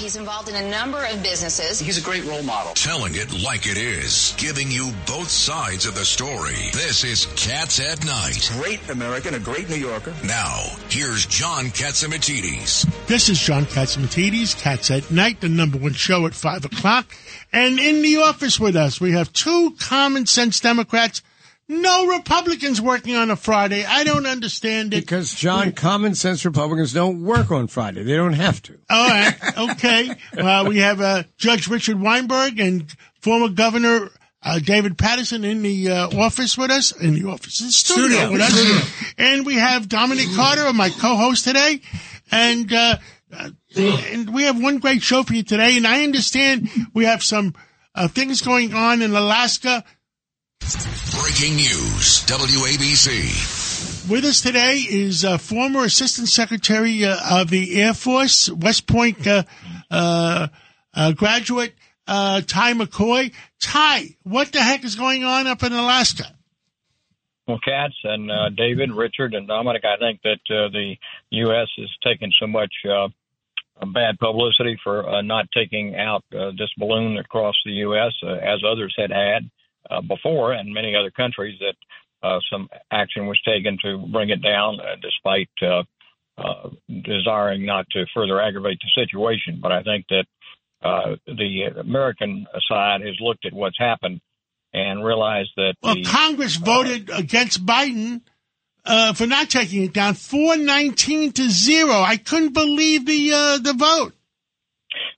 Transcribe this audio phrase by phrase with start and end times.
[0.00, 1.78] He's involved in a number of businesses.
[1.78, 2.72] He's a great role model.
[2.72, 6.56] Telling it like it is, giving you both sides of the story.
[6.72, 8.50] This is Cats at Night.
[8.54, 10.14] Great American, a great New Yorker.
[10.24, 13.06] Now, here's John Catsimatidis.
[13.08, 17.14] This is John Catsimatidis, Cats at Night, the number one show at 5 o'clock.
[17.52, 21.20] And in the office with us, we have two common sense Democrats
[21.70, 23.84] no Republicans working on a Friday.
[23.84, 25.00] I don't understand it.
[25.00, 28.02] Because, John, common sense Republicans don't work on Friday.
[28.02, 28.78] They don't have to.
[28.90, 29.34] All right.
[29.56, 30.10] Okay.
[30.36, 34.10] uh, we have uh, Judge Richard Weinberg and former Governor
[34.42, 38.04] uh, David Paterson in the uh, office with us, in the office, in the studio,
[38.08, 38.32] Studio.
[38.32, 38.52] with us.
[38.52, 39.16] Studio.
[39.18, 41.82] And we have Dominic Carter, my co-host today.
[42.32, 42.96] And, uh,
[43.32, 45.76] uh, and we have one great show for you today.
[45.76, 47.54] And I understand we have some
[47.94, 49.84] uh, things going on in Alaska
[51.20, 52.24] Breaking news.
[52.24, 54.10] WABC.
[54.10, 59.26] With us today is uh, former Assistant Secretary uh, of the Air Force, West Point
[59.26, 59.42] uh,
[59.90, 60.48] uh,
[60.94, 61.74] uh, graduate
[62.06, 63.34] uh, Ty McCoy.
[63.60, 66.24] Ty, what the heck is going on up in Alaska?
[67.46, 70.94] Well, Cats and uh, David, Richard, and Dominic, I think that uh, the
[71.32, 71.68] U.S.
[71.76, 73.08] has taken so much uh,
[73.92, 78.12] bad publicity for uh, not taking out uh, this balloon across the U.S.
[78.22, 79.50] Uh, as others had had
[79.90, 81.74] uh, before, and many other countries that
[82.26, 85.82] uh, some action was taken to bring it down, uh, despite uh,
[86.38, 86.70] uh,
[87.02, 89.58] desiring not to further aggravate the situation.
[89.60, 90.24] But I think that
[90.82, 94.20] uh, the American side has looked at what's happened
[94.72, 98.22] and realized that Well, the Congress voted against Biden
[98.84, 101.94] uh, for not taking it down, four nineteen to zero.
[101.94, 104.14] I couldn't believe the uh, the vote.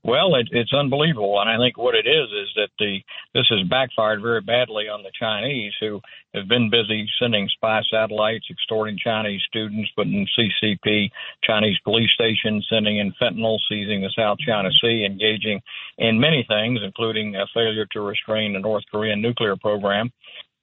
[0.05, 2.99] Well, it, it's unbelievable, and I think what it is is that the
[3.35, 6.01] this has backfired very badly on the Chinese, who
[6.35, 11.11] have been busy sending spy satellites, extorting Chinese students, putting CCP,
[11.45, 15.61] Chinese police stations, sending in fentanyl, seizing the South China Sea, engaging
[15.99, 20.11] in many things, including a failure to restrain the North Korean nuclear program,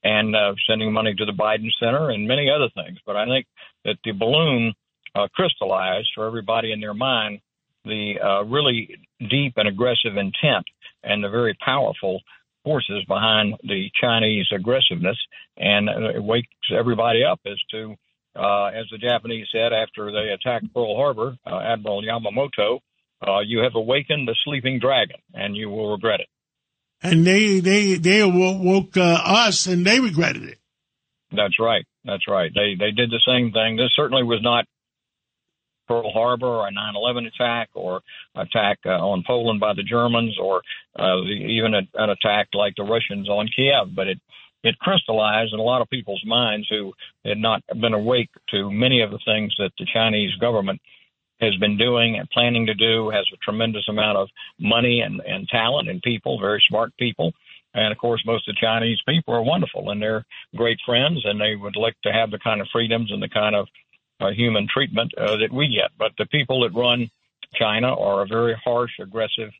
[0.03, 2.99] and uh, sending money to the Biden Center and many other things.
[3.05, 3.45] But I think
[3.85, 4.73] that the balloon
[5.15, 7.39] uh, crystallized for everybody in their mind
[7.85, 10.65] the uh, really deep and aggressive intent
[11.03, 12.21] and the very powerful
[12.63, 15.17] forces behind the Chinese aggressiveness,
[15.57, 16.47] and it wakes
[16.77, 17.95] everybody up as to,
[18.35, 22.79] uh, as the Japanese said after they attacked Pearl Harbor, uh, Admiral Yamamoto,
[23.25, 26.27] uh, you have awakened the sleeping dragon, and you will regret it.
[27.01, 30.57] And they they they woke uh, us, and they regretted it.
[31.31, 31.85] That's right.
[32.03, 32.51] That's right.
[32.53, 33.77] They they did the same thing.
[33.77, 34.65] This certainly was not
[35.89, 38.01] Pearl Harbor or a 9/11 attack or
[38.35, 40.61] attack uh, on Poland by the Germans or
[40.97, 43.95] uh, even a, an attack like the Russians on Kiev.
[43.95, 44.19] But it
[44.63, 46.93] it crystallized in a lot of people's minds who
[47.25, 50.79] had not been awake to many of the things that the Chinese government
[51.39, 53.09] has been doing and planning to do.
[53.09, 54.27] Has a tremendous amount of
[54.59, 57.33] money and, and talent and people, very smart people.
[57.73, 60.25] And of course, most of the Chinese people are wonderful and they're
[60.55, 63.55] great friends, and they would like to have the kind of freedoms and the kind
[63.55, 63.67] of
[64.19, 65.91] uh, human treatment uh, that we get.
[65.97, 67.09] But the people that run
[67.55, 69.51] China are a very harsh, aggressive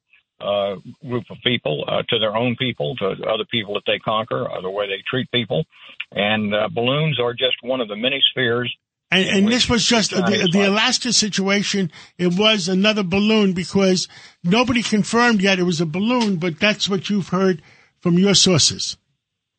[0.42, 0.76] uh,
[1.08, 4.62] group of people uh, to their own people, to other people that they conquer, uh,
[4.62, 5.66] the way they treat people.
[6.12, 8.74] And uh, balloons are just one of the many spheres.
[9.12, 10.22] And, and this was just the,
[10.52, 11.92] the life- Alaska situation.
[12.18, 14.08] It was another balloon because
[14.44, 17.62] nobody confirmed yet it was a balloon, but that's what you've heard
[18.00, 18.98] from your sources.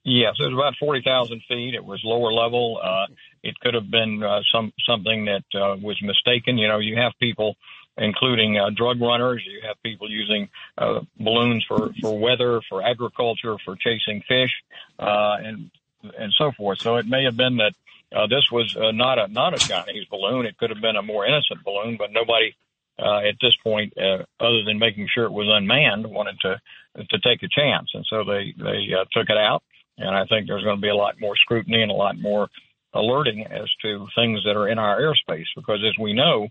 [0.04, 1.74] Yes, it was about forty thousand feet.
[1.74, 2.80] It was lower level.
[2.82, 3.06] Uh,
[3.42, 6.58] it could have been uh, some something that uh, was mistaken.
[6.58, 7.56] You know, you have people,
[7.96, 9.42] including uh, drug runners.
[9.46, 10.48] You have people using
[10.78, 14.52] uh, balloons for for weather, for agriculture, for chasing fish,
[14.98, 15.70] uh, and
[16.18, 16.80] and so forth.
[16.80, 17.72] So it may have been that
[18.14, 20.46] uh, this was uh, not a not a Chinese balloon.
[20.46, 22.54] It could have been a more innocent balloon, but nobody
[22.98, 26.60] uh, at this point, uh, other than making sure it was unmanned, wanted to
[26.96, 29.62] to take a chance, and so they they uh, took it out.
[29.96, 32.48] And I think there's going to be a lot more scrutiny and a lot more
[32.92, 36.48] alerting as to things that are in our airspace, because as we know,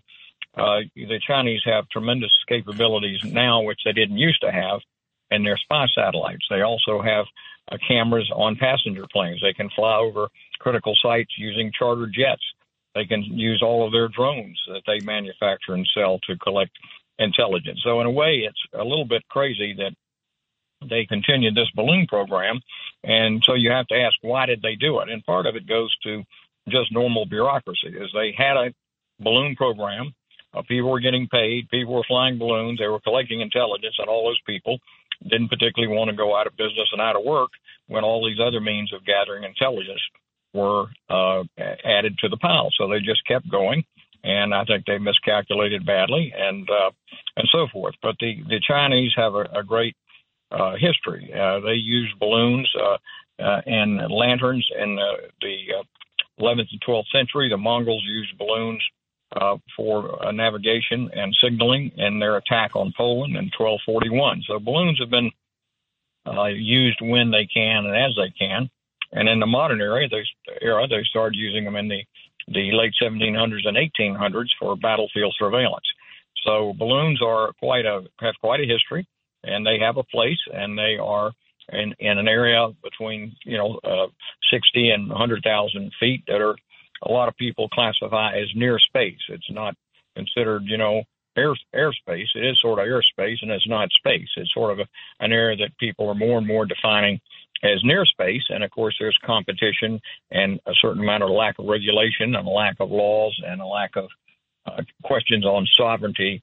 [0.56, 4.80] uh, the Chinese have tremendous capabilities now, which they didn't used to have,
[5.30, 6.44] in their spy satellites.
[6.50, 7.24] They also have
[7.70, 9.40] uh, cameras on passenger planes.
[9.40, 10.28] They can fly over
[10.58, 12.42] critical sites using charter jets.
[12.94, 16.72] They can use all of their drones that they manufacture and sell to collect
[17.18, 17.80] intelligence.
[17.84, 19.92] So in a way, it's a little bit crazy that
[20.88, 22.60] they continued this balloon program,
[23.04, 25.08] and so you have to ask why did they do it?
[25.08, 26.22] And part of it goes to
[26.68, 27.88] just normal bureaucracy.
[27.88, 28.74] Is they had a
[29.18, 30.14] balloon program,
[30.54, 34.26] uh, people were getting paid, people were flying balloons, they were collecting intelligence, and all
[34.26, 34.78] those people
[35.28, 37.50] didn't particularly want to go out of business and out of work
[37.88, 40.00] when all these other means of gathering intelligence
[40.54, 41.42] were uh,
[41.84, 42.70] added to the pile.
[42.76, 43.84] So they just kept going,
[44.24, 46.90] and I think they miscalculated badly, and uh,
[47.36, 47.94] and so forth.
[48.02, 49.94] But the the Chinese have a, a great
[50.50, 51.32] uh, history.
[51.32, 52.96] Uh, they use balloons uh,
[53.42, 57.48] uh, and lanterns in uh, the uh, 11th and 12th century.
[57.48, 58.82] The Mongols used balloons
[59.36, 64.42] uh, for uh, navigation and signaling in their attack on Poland in 1241.
[64.46, 65.30] So balloons have been
[66.26, 68.68] uh, used when they can and as they can.
[69.12, 70.24] And in the modern era, they,
[70.60, 72.04] era, they started using them in the,
[72.48, 75.86] the late 1700s and 1800s for battlefield surveillance.
[76.44, 79.06] So balloons are quite a have quite a history,
[79.44, 81.32] and they have a place, and they are
[81.72, 84.06] in, in an area between you know uh,
[84.52, 86.56] 60 and 100,000 feet that are
[87.02, 89.18] a lot of people classify as near space.
[89.28, 89.74] It's not
[90.16, 91.02] considered, you know,
[91.36, 92.26] air airspace.
[92.34, 94.28] It is sort of airspace, and it's not space.
[94.36, 97.20] It's sort of a, an area that people are more and more defining
[97.62, 98.42] as near space.
[98.48, 100.00] And of course, there's competition
[100.30, 103.66] and a certain amount of lack of regulation and a lack of laws and a
[103.66, 104.08] lack of
[104.66, 106.42] uh, questions on sovereignty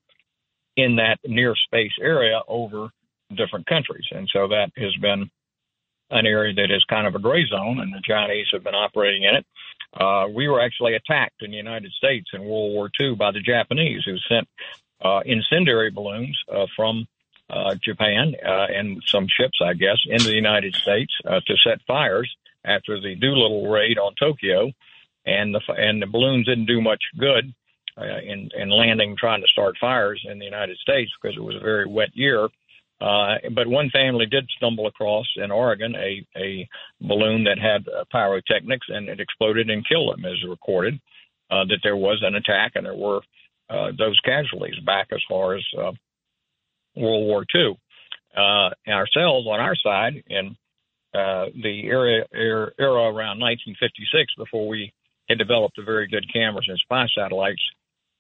[0.78, 2.90] in that near space area over
[3.36, 4.06] different countries.
[4.12, 5.30] And so that has been
[6.10, 9.24] an area that is kind of a gray zone, and the Chinese have been operating
[9.24, 9.46] in it.
[10.00, 13.42] Uh, we were actually attacked in the United States in World War II by the
[13.42, 14.48] Japanese, who sent
[15.02, 17.08] uh, incendiary balloons uh, from
[17.50, 21.82] uh, Japan uh, and some ships, I guess, into the United States uh, to set
[21.88, 22.34] fires
[22.64, 24.72] after the Doolittle raid on Tokyo,
[25.26, 27.54] and the and the balloons didn't do much good
[27.98, 31.56] uh, in in landing, trying to start fires in the United States because it was
[31.56, 32.48] a very wet year.
[33.00, 36.68] Uh, but one family did stumble across in Oregon a, a
[37.00, 41.00] balloon that had uh, pyrotechnics and it exploded and killed them, as recorded.
[41.50, 43.22] Uh, that there was an attack and there were
[43.70, 45.92] uh, those casualties back as far as uh,
[46.96, 47.78] World War II.
[48.36, 50.56] Uh, ourselves on our side in
[51.14, 54.92] uh, the era, era, era around 1956, before we
[55.30, 57.62] had developed a very good cameras and spy satellites,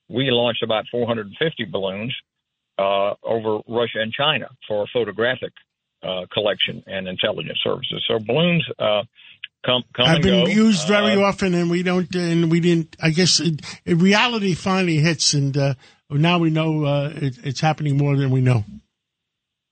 [0.09, 2.15] we launched about 450 balloons
[2.77, 5.51] uh, over Russia and China for photographic
[6.03, 8.03] uh, collection and intelligence services.
[8.07, 9.03] So balloons uh,
[9.65, 10.51] come come have been go.
[10.51, 12.95] used very Uh, often, and we don't, and we didn't.
[13.01, 15.73] I guess it, it, reality finally hits, and uh,
[16.09, 18.63] now we know uh, it, it's happening more than we know.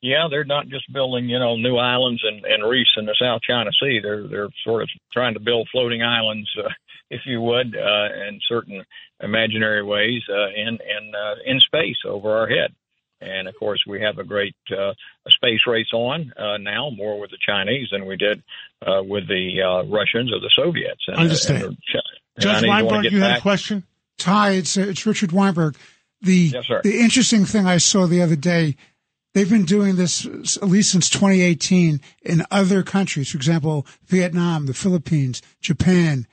[0.01, 3.41] Yeah, they're not just building, you know, new islands and, and reefs in the South
[3.41, 3.99] China Sea.
[4.03, 6.69] They're they're sort of trying to build floating islands, uh,
[7.09, 8.83] if you would, uh, in certain
[9.21, 12.73] imaginary ways, uh, in in uh, in space over our head.
[13.21, 14.93] And of course, we have a great uh,
[15.29, 18.43] space race on uh, now, more with the Chinese than we did
[18.85, 21.01] uh, with the uh, Russians or the Soviets.
[21.07, 21.63] And, Understand.
[21.63, 21.77] and
[22.39, 23.83] Judge Chinese Weinberg, you had a question?
[24.17, 25.77] Ty, it's, uh, it's Richard Weinberg.
[26.21, 28.75] The Yes, the interesting thing I saw the other day,
[29.33, 30.25] they've been doing this
[30.57, 33.31] at least since 2018 in other countries.
[33.31, 36.25] For example, Vietnam, the Philippines, Japan,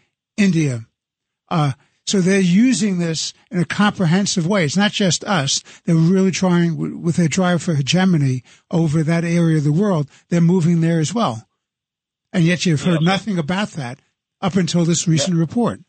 [0.42, 0.86] India.
[1.48, 1.72] Uh,
[2.06, 4.64] so they're using this in a comprehensive way.
[4.64, 5.62] It's not just us.
[5.84, 10.10] They're really trying with their drive for hegemony over that area of the world.
[10.28, 11.46] They're moving there as well.
[12.32, 14.00] And yet you've heard nothing about that
[14.40, 15.80] up until this recent report.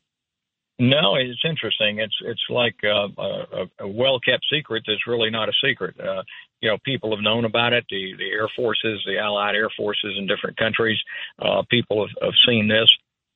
[0.79, 1.99] No, it's interesting.
[1.99, 5.95] It's it's like uh, a, a well kept secret that's really not a secret.
[5.99, 6.23] Uh,
[6.61, 7.85] you know, people have known about it.
[7.89, 10.97] The the air forces, the Allied air forces in different countries,
[11.39, 12.89] uh, people have, have seen this,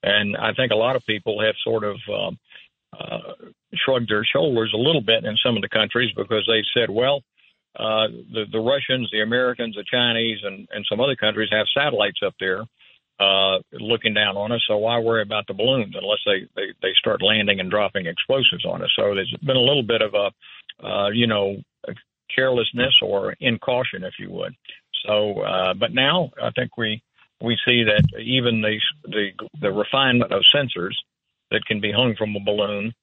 [0.07, 2.37] and I think a lot of people have sort of um,
[2.97, 3.33] uh,
[3.75, 7.21] shrugged their shoulders a little bit in some of the countries because they said, well,
[7.77, 12.21] uh, the the Russians, the Americans, the Chinese, and and some other countries have satellites
[12.25, 12.63] up there
[13.19, 14.63] uh, looking down on us.
[14.67, 18.65] So why worry about the balloons unless they, they, they start landing and dropping explosives
[18.65, 18.91] on us?
[18.95, 21.57] So there's been a little bit of a, uh, you know,
[22.35, 24.53] carelessness or incaution, if you would.
[25.05, 27.01] So, uh, but now I think we
[27.41, 29.29] we see that even the the
[29.61, 30.95] the refinement of sensors
[31.51, 32.93] that can be hung from a balloon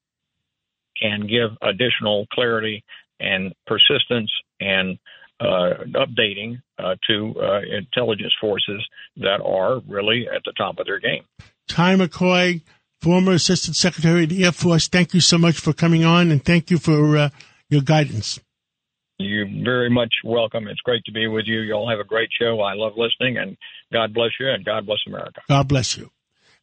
[1.01, 2.85] can give additional clarity
[3.21, 4.99] and persistence and
[5.41, 8.87] uh, updating uh, to uh, intelligence forces
[9.17, 11.25] that are really at the top of their game.
[11.69, 12.63] Ty McCoy,
[13.01, 16.45] former Assistant Secretary of the Air Force, thank you so much for coming on, and
[16.45, 17.29] thank you for uh,
[17.69, 18.39] your guidance.
[19.19, 20.67] You're very much welcome.
[20.67, 21.61] It's great to be with you.
[21.61, 22.61] Y'all have a great show.
[22.61, 23.57] I love listening, and
[23.93, 25.41] God bless you, and God bless America.
[25.49, 26.11] God bless you.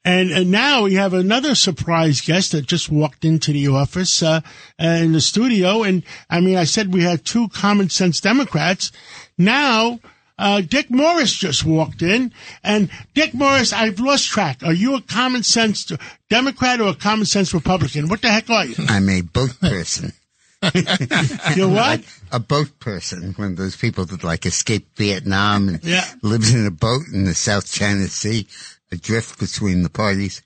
[0.03, 4.41] And, and now we have another surprise guest that just walked into the office, uh,
[4.81, 5.83] uh, in the studio.
[5.83, 8.91] And I mean, I said we had two common sense Democrats.
[9.37, 9.99] Now,
[10.39, 12.33] uh, Dick Morris just walked in.
[12.63, 14.63] And Dick Morris, I've lost track.
[14.63, 15.91] Are you a common sense
[16.29, 18.09] Democrat or a common sense Republican?
[18.09, 18.75] What the heck are you?
[18.89, 20.13] I'm a boat person.
[21.55, 22.01] You're what?
[22.31, 23.33] A boat person.
[23.35, 26.05] One of those people that like escaped Vietnam and Yeah.
[26.21, 28.47] lives in a boat in the South China Sea,
[28.91, 30.41] adrift between the parties.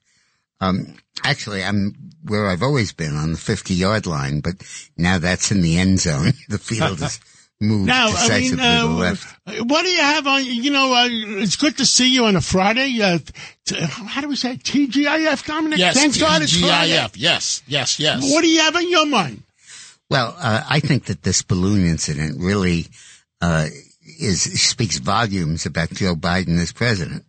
[0.61, 4.55] Um, actually, I'm where I've always been on the 50 yard line, but
[4.97, 6.31] now that's in the end zone.
[6.49, 7.19] The field is
[7.61, 9.37] moved Now, I mean, uh, to the left.
[9.69, 10.43] what do you have on?
[10.45, 12.99] You know, uh, it's good to see you on a Friday.
[13.01, 13.19] Uh,
[13.65, 14.63] t- how do we say it?
[14.63, 15.77] TGIF, Dominic?
[15.79, 16.93] Yes, Thank God it's Friday.
[16.93, 17.17] GIF.
[17.17, 18.21] Yes, yes, yes.
[18.31, 19.43] What do you have on your mind?
[20.09, 22.87] Well, uh, I think that this balloon incident really
[23.41, 23.67] uh,
[24.19, 27.25] is speaks volumes about Joe Biden as president.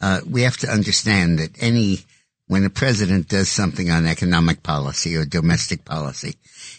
[0.00, 2.00] Uh, we have to understand that any
[2.46, 6.34] when a president does something on economic policy or domestic policy,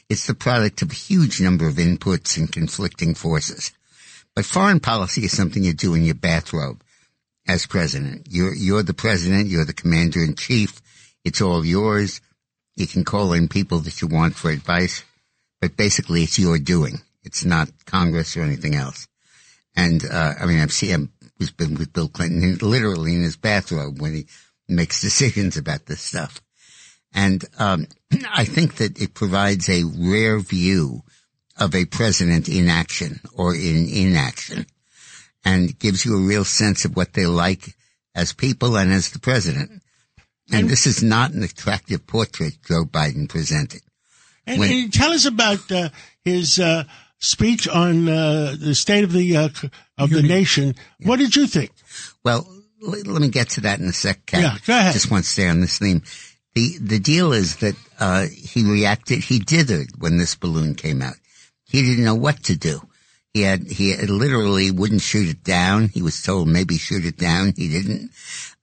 [0.10, 3.72] it's the product of a huge number of inputs and conflicting forces.
[4.36, 6.84] But foreign policy is something you do in your bathrobe
[7.48, 8.28] as president.
[8.30, 9.48] You're you're the president.
[9.48, 10.82] You're the commander in chief.
[11.26, 12.22] It's all yours.
[12.76, 15.04] You can call in people that you want for advice
[15.62, 17.02] but basically it's your doing.
[17.24, 19.08] It's not Congress or anything else.
[19.76, 23.22] And, uh, I mean, I've seen him, he's been with Bill Clinton in- literally in
[23.22, 24.26] his bathrobe when he
[24.68, 26.42] makes decisions about this stuff.
[27.14, 27.88] And, um,
[28.34, 31.04] I think that it provides a rare view
[31.58, 34.66] of a president in action or in inaction
[35.46, 37.76] and gives you a real sense of what they like
[38.16, 39.82] as people and as the president.
[40.52, 43.82] And this is not an attractive portrait Joe Biden presented.
[44.48, 45.90] And, When- and tell us about uh,
[46.26, 46.84] his uh,
[47.20, 49.50] speech on uh, the state of the uh,
[49.98, 50.76] of the nation.
[51.04, 51.72] What did you think?
[52.24, 52.46] Well,
[52.84, 54.42] l- let me get to that in a sec, Kat.
[54.42, 54.94] Yeah, go ahead.
[54.94, 56.02] Just want to stay on this theme.
[56.56, 59.24] The the deal is that uh, he reacted.
[59.24, 61.16] He dithered when this balloon came out.
[61.66, 62.82] He didn't know what to do.
[63.34, 65.88] He had he had literally wouldn't shoot it down.
[65.88, 67.54] He was told maybe shoot it down.
[67.56, 68.12] He didn't.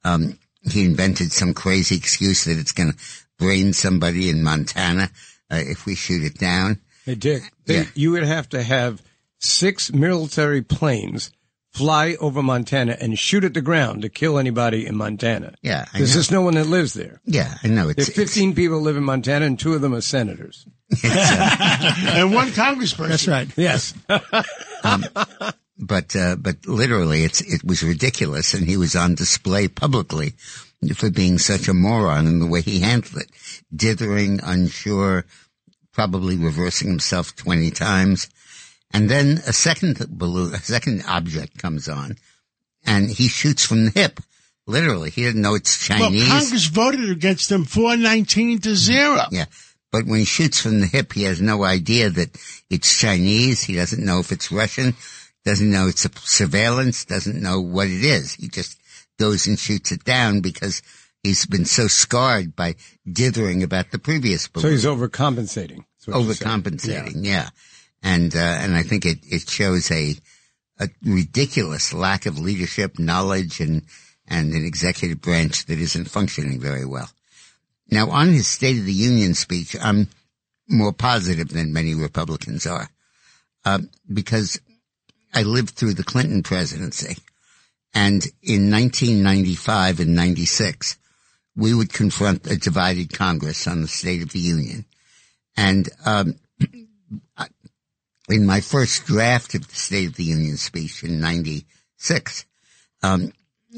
[0.05, 0.39] Um,
[0.71, 2.99] he invented some crazy excuse that it's going to
[3.39, 5.11] brain somebody in Montana
[5.51, 6.81] uh, if we shoot it down.
[7.05, 7.85] Hey, Dick, they, Yeah.
[7.95, 9.03] you would have to have
[9.39, 11.31] six military planes
[11.73, 15.55] fly over Montana and shoot at the ground to kill anybody in Montana.
[15.63, 16.21] Yeah, I There's know.
[16.21, 17.21] just no one that lives there.
[17.25, 17.89] Yeah, I know.
[17.89, 20.67] It's, There's 15 people live in Montana, and two of them are senators.
[21.05, 23.09] and one congressperson.
[23.09, 23.49] That's right.
[23.57, 23.95] Yes.
[25.79, 30.35] but uh, but literally, it's it was ridiculous, and he was on display publicly
[30.95, 33.31] for being such a moron in the way he handled it,
[33.75, 35.25] dithering, unsure,
[35.93, 38.29] probably reversing himself twenty times,
[38.93, 42.17] and then a second balloon, a second object comes on,
[42.87, 44.21] and he shoots from the hip.
[44.67, 46.29] Literally, he didn't know it's Chinese.
[46.29, 46.41] Well.
[46.41, 49.23] Congress voted against him four nineteen to zero.
[49.31, 49.47] Yeah.
[49.91, 52.37] But when he shoots from the hip, he has no idea that
[52.69, 53.63] it's Chinese.
[53.63, 54.95] He doesn't know if it's Russian,
[55.47, 58.35] doesn't know it's a surveillance, doesn't know what it is.
[58.35, 58.78] He just
[59.19, 60.83] goes and shoots it down because
[61.23, 62.77] he's been so scarred by
[63.11, 64.63] dithering about the previous book.
[64.63, 65.85] So he's overcompensating.
[66.07, 67.25] Overcompensating.
[67.25, 67.51] Yeah.
[68.03, 70.15] And, uh, and I think it, it shows a,
[70.79, 73.83] a ridiculous lack of leadership, knowledge, and,
[74.27, 77.11] and an executive branch that isn't functioning very well.
[77.91, 80.09] Now, on his State of the Union speech, I'm
[80.69, 82.89] more positive than many Republicans are,
[83.65, 83.81] uh,
[84.13, 84.61] because
[85.35, 87.17] I lived through the Clinton presidency,
[87.95, 90.99] and in 1995 and 96,
[91.57, 94.85] we would confront a divided Congress on the State of the Union,
[95.57, 96.35] and um,
[98.29, 102.47] in my first draft of the State of the Union speech in '96,
[103.03, 103.33] um,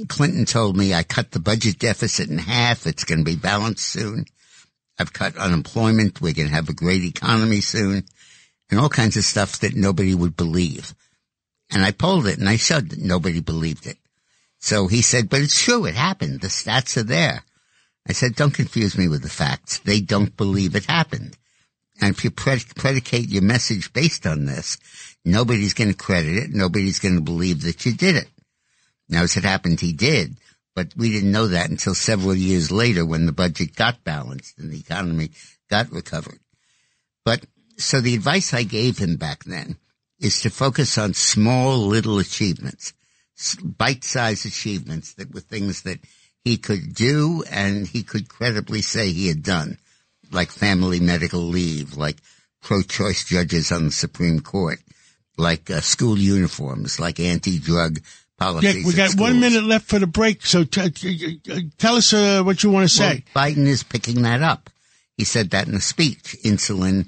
[0.09, 2.87] Clinton told me I cut the budget deficit in half.
[2.87, 4.27] It's going to be balanced soon.
[4.99, 6.21] I've cut unemployment.
[6.21, 8.05] We're going to have a great economy soon
[8.71, 10.95] and all kinds of stuff that nobody would believe.
[11.71, 13.97] And I polled it and I showed that nobody believed it.
[14.61, 15.87] So he said, but it's true.
[15.87, 16.41] It happened.
[16.41, 17.43] The stats are there.
[18.09, 19.79] I said, don't confuse me with the facts.
[19.79, 21.37] They don't believe it happened.
[22.01, 24.79] And if you pred- predicate your message based on this,
[25.25, 26.51] nobody's going to credit it.
[26.51, 28.29] Nobody's going to believe that you did it.
[29.09, 30.39] Now, as it happened, he did,
[30.75, 34.71] but we didn't know that until several years later when the budget got balanced and
[34.71, 35.31] the economy
[35.69, 36.39] got recovered.
[37.25, 37.45] But
[37.77, 39.77] so the advice I gave him back then
[40.21, 42.93] is to focus on small little achievements,
[43.63, 45.99] bite-sized achievements that were things that
[46.45, 49.79] he could do and he could credibly say he had done,
[50.31, 52.17] like family medical leave, like
[52.63, 54.79] pro-choice judges on the Supreme Court,
[55.37, 58.01] like uh, school uniforms, like anti-drug
[58.39, 58.75] policies.
[58.75, 62.13] Dick, we got one minute left for the break, so t- t- t- tell us
[62.13, 63.25] uh, what you want to say.
[63.35, 64.71] Well, Biden is picking that up.
[65.17, 66.37] He said that in a speech.
[66.45, 67.07] Insulin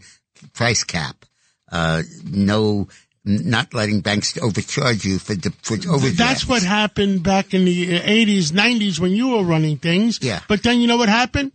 [0.52, 1.24] price cap.
[1.70, 2.88] Uh, no,
[3.24, 6.16] not letting banks overcharge you for, the, for overdrafts.
[6.18, 10.18] That's what happened back in the uh, 80s, 90s when you were running things.
[10.22, 10.40] Yeah.
[10.48, 11.52] But then you know what happened?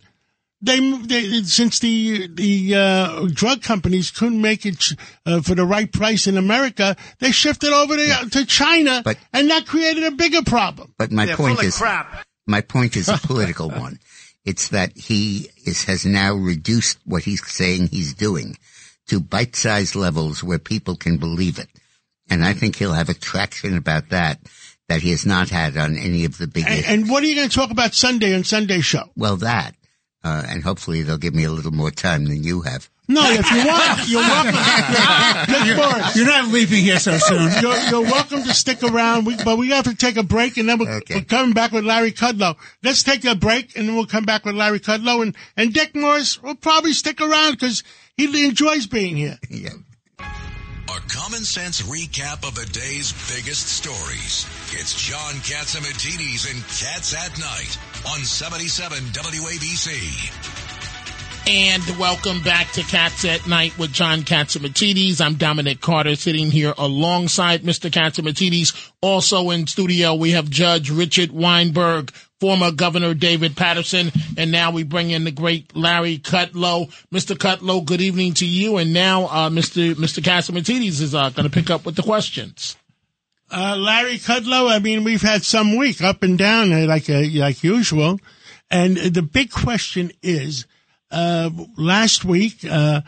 [0.60, 4.82] They, they since the the uh, drug companies couldn't make it
[5.24, 9.48] uh, for the right price in America, they shifted over to, to China, But- and
[9.50, 10.92] that created a bigger problem.
[10.98, 12.24] But my They're point full of is, crap.
[12.48, 14.00] my point is a political one.
[14.44, 18.56] It's that he is, has now reduced what he's saying he's doing
[19.08, 21.68] to bite-sized levels where people can believe it.
[22.30, 24.40] And I think he'll have a traction about that
[24.88, 26.86] that he has not had on any of the big And, issues.
[26.88, 29.04] and what are you going to talk about Sunday on Sunday show?
[29.16, 29.74] well, that.
[30.24, 32.88] Uh, and hopefully they'll give me a little more time than you have.
[33.06, 35.64] No, if you want, you're welcome.
[35.66, 36.16] Dick Morris.
[36.16, 37.50] You're not leaving here so soon.
[37.62, 40.68] You're, you're welcome to stick around, we, but we have to take a break, and
[40.68, 41.14] then we're, Okay.
[41.16, 42.56] we're coming back with Larry Kudlow.
[42.82, 45.94] Let's take a break, and then we'll come back with Larry Kudlow, and, and Dick
[45.94, 47.82] Morris will probably stick around because
[48.26, 49.38] he enjoys being here.
[49.50, 49.70] Yeah.
[50.20, 54.46] A common sense recap of the day's biggest stories.
[54.72, 57.78] It's John Catsimatidis and Cats at Night
[58.10, 60.78] on 77 WABC.
[61.46, 65.20] And welcome back to Cats at Night with John Catsimatidis.
[65.20, 67.90] I'm Dominic Carter sitting here alongside Mr.
[67.90, 68.90] Catsimatidis.
[69.00, 74.84] Also in studio, we have Judge Richard Weinberg, former Governor David Paterson, and now we
[74.84, 76.88] bring in the great Larry Kudlow.
[77.12, 77.36] Mr.
[77.36, 78.76] Kudlow, good evening to you.
[78.76, 79.94] And now, uh, Mr.
[79.94, 80.22] Mr.
[80.22, 82.76] Catsimatidis is uh, going to pick up with the questions.
[83.50, 87.22] Uh, Larry Kudlow, I mean, we've had some week up and down uh, like uh,
[87.32, 88.20] like usual,
[88.70, 90.66] and the big question is,
[91.10, 93.00] uh, last week, uh,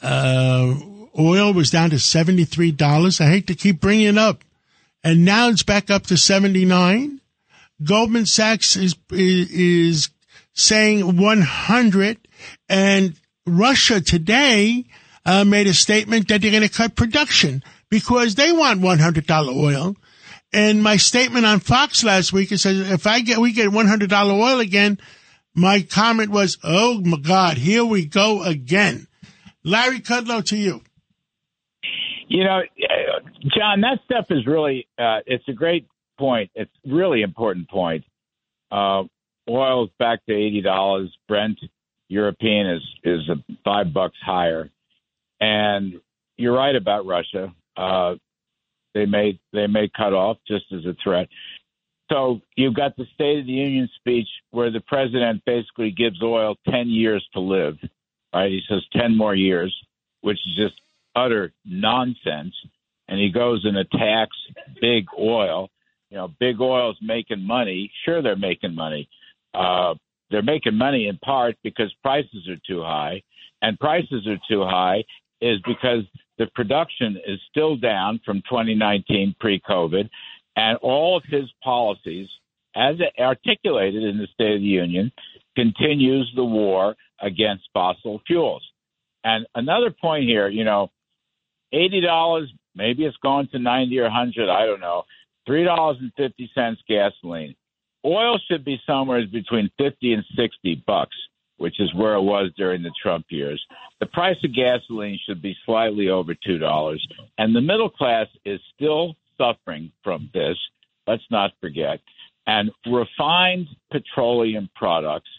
[0.00, 0.74] uh,
[1.18, 3.20] oil was down to seventy three dollars.
[3.20, 4.44] I hate to keep bringing it up,
[5.02, 7.20] and now it's back up to seventy nine.
[7.82, 10.10] Goldman Sachs is is
[10.52, 12.18] saying one hundred,
[12.68, 13.14] and
[13.46, 14.84] Russia today
[15.24, 19.26] uh, made a statement that they're going to cut production because they want one hundred
[19.26, 19.96] dollar oil.
[20.52, 23.86] And my statement on Fox last week it says if I get we get one
[23.86, 24.98] hundred dollar oil again,
[25.54, 29.06] my comment was, "Oh my God, here we go again."
[29.64, 30.82] Larry Kudlow to you.
[32.28, 33.20] You know, uh,
[33.56, 35.86] John, that stuff is really, uh, it's a great
[36.18, 36.50] point.
[36.54, 38.04] It's really important point.
[38.70, 39.04] Uh,
[39.48, 41.08] oil is back to $80.
[41.26, 41.58] Brent
[42.08, 43.20] European is, is
[43.64, 44.70] five bucks higher.
[45.40, 46.00] And
[46.36, 47.52] you're right about Russia.
[47.76, 48.16] Uh,
[48.94, 51.28] they may, they may cut off just as a threat.
[52.10, 56.56] So you've got the State of the Union speech where the president basically gives oil
[56.68, 57.76] 10 years to live.
[58.34, 58.50] Right?
[58.50, 59.74] He says 10 more years,
[60.22, 60.80] which is just
[61.14, 62.54] utter nonsense.
[63.08, 64.36] And he goes and attacks
[64.80, 65.70] big oil.
[66.10, 67.90] You know, big oil's making money.
[68.04, 69.08] Sure, they're making money.
[69.54, 69.94] Uh,
[70.30, 73.22] they're making money in part because prices are too high,
[73.62, 75.04] and prices are too high
[75.40, 76.02] is because
[76.38, 80.08] the production is still down from 2019 pre-COVID,
[80.56, 82.28] and all of his policies,
[82.74, 85.12] as articulated in the State of the Union,
[85.56, 88.62] continues the war against fossil fuels.
[89.24, 90.90] And another point here, you know,
[91.72, 95.04] eighty dollars, maybe it's gone to ninety or hundred, I don't know.
[95.48, 97.56] Three dollars and fifty cents gasoline.
[98.04, 101.16] Oil should be somewhere between fifty and sixty bucks,
[101.56, 103.64] which is where it was during the Trump years.
[103.98, 107.02] The price of gasoline should be slightly over two dollars,
[107.38, 110.58] and the middle class is still suffering from this.
[111.06, 112.00] Let's not forget.
[112.46, 115.30] And refined petroleum products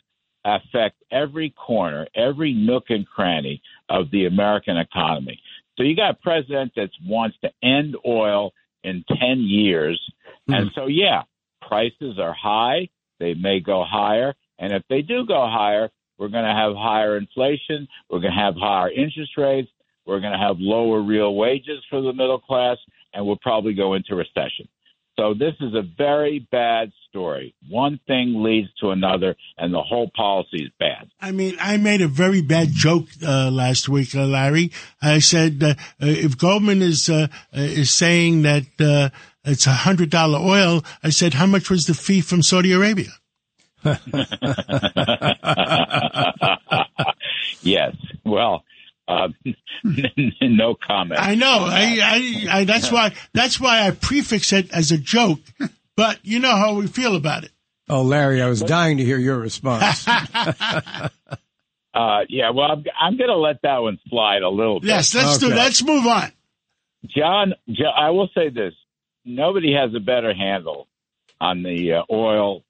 [0.43, 5.39] affect every corner, every nook and cranny of the American economy.
[5.77, 10.01] So you got a president that wants to end oil in 10 years.
[10.47, 10.73] And hmm.
[10.75, 11.23] so, yeah,
[11.61, 12.89] prices are high.
[13.19, 14.33] They may go higher.
[14.57, 17.87] And if they do go higher, we're going to have higher inflation.
[18.09, 19.69] We're going to have higher interest rates.
[20.05, 22.77] We're going to have lower real wages for the middle class.
[23.13, 24.67] And we'll probably go into recession.
[25.19, 27.53] So this is a very bad story.
[27.67, 31.09] One thing leads to another, and the whole policy is bad.
[31.19, 34.71] I mean, I made a very bad joke uh, last week, uh, Larry.
[35.01, 39.09] I said uh, uh, if Goldman is uh, uh, is saying that uh,
[39.43, 43.11] it's a hundred dollar oil, I said how much was the fee from Saudi Arabia?
[47.61, 47.93] yes.
[48.23, 48.63] Well,
[49.09, 49.27] uh,
[50.41, 51.19] no comment.
[51.19, 51.65] I know.
[51.67, 53.13] I, I, I, that's why.
[53.33, 55.39] That's why I prefix it as a joke.
[55.95, 57.51] But you know how we feel about it.
[57.89, 60.05] Oh, Larry, I was dying to hear your response.
[61.91, 64.89] Uh, yeah, well, I'm, I'm going to let that one slide a little bit.
[64.89, 65.47] Yes, let's do.
[65.49, 66.31] Let's move on.
[67.03, 68.73] John, Jo- I will say this.
[69.25, 70.87] nobody has a better handle
[71.41, 72.63] on the uh, oil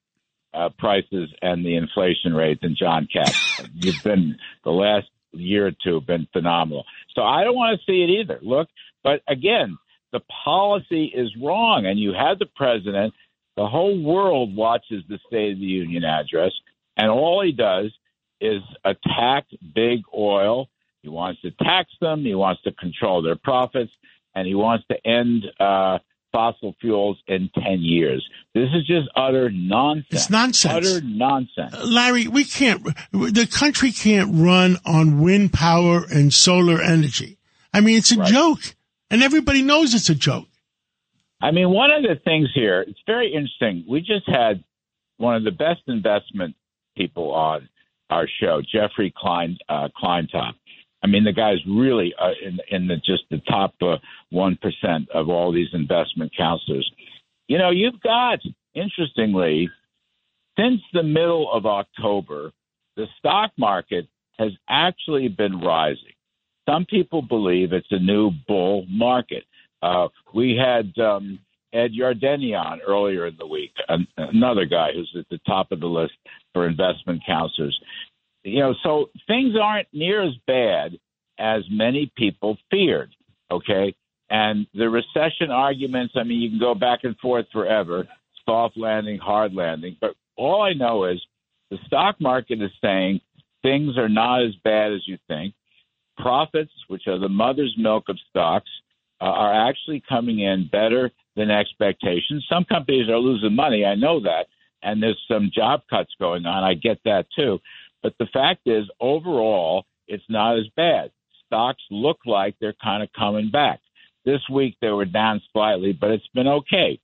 [0.53, 3.61] uh, prices and the inflation rate than John Cats.
[3.75, 6.85] You've been the last year or two been phenomenal.
[7.15, 8.39] So I don't want to see it either.
[8.41, 8.67] Look,
[9.03, 9.77] but again,
[10.11, 13.13] the policy is wrong, and you had the president.
[13.55, 16.51] The whole world watches the State of the Union address,
[16.97, 17.91] and all he does
[18.41, 20.69] is attack big oil.
[21.01, 22.23] He wants to tax them.
[22.23, 23.91] He wants to control their profits,
[24.35, 25.99] and he wants to end uh,
[26.31, 28.27] fossil fuels in 10 years.
[28.53, 30.07] This is just utter nonsense.
[30.11, 30.87] It's nonsense.
[30.87, 31.75] Utter nonsense.
[31.83, 37.37] Larry, we can't, the country can't run on wind power and solar energy.
[37.73, 38.31] I mean, it's a Right.
[38.31, 38.75] joke,
[39.09, 40.47] and everybody knows it's a joke.
[41.41, 43.85] I mean, one of the things here, it's very interesting.
[43.87, 44.63] We just had
[45.17, 46.55] one of the best investment
[46.97, 47.69] people on
[48.09, 50.53] our show, Jeffrey Klein uh, Kleintop.
[51.01, 53.73] I mean, the guy's really uh, in in the just the top
[54.29, 54.57] one
[55.13, 56.89] of all these investment counselors.
[57.47, 58.39] You know, you've got
[58.73, 59.69] interestingly,
[60.57, 62.51] since the middle of October,
[62.95, 64.07] the stock market
[64.37, 66.13] has actually been rising.
[66.67, 69.43] Some people believe it's a new bull market.
[69.81, 71.39] Uh, we had um,
[71.73, 75.79] Ed Yardeni on earlier in the week, an, another guy who's at the top of
[75.79, 76.13] the list
[76.53, 77.79] for investment counselors.
[78.43, 80.97] You know, so things aren't near as bad
[81.37, 83.13] as many people feared.
[83.51, 83.95] Okay,
[84.29, 86.13] and the recession arguments.
[86.17, 88.07] I mean, you can go back and forth forever.
[88.45, 91.21] Soft landing, hard landing, but all I know is
[91.69, 93.21] the stock market is saying
[93.61, 95.53] things are not as bad as you think.
[96.17, 98.69] Profits, which are the mother's milk of stocks,
[99.21, 102.45] uh, are actually coming in better than expectations.
[102.49, 103.85] Some companies are losing money.
[103.85, 104.47] I know that.
[104.81, 106.63] And there's some job cuts going on.
[106.63, 107.59] I get that too.
[108.01, 111.11] But the fact is, overall, it's not as bad.
[111.45, 113.79] Stocks look like they're kind of coming back.
[114.25, 116.99] This week they were down slightly, but it's been okay.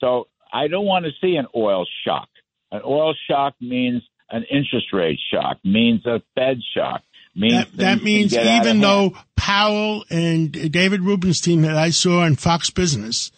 [0.00, 2.28] So I don't want to see an oil shock.
[2.70, 7.02] An oil shock means an interest rate shock, means a Fed shock.
[7.34, 12.70] Means That, that means even though Powell and David Rubenstein that I saw on Fox
[12.70, 13.30] Business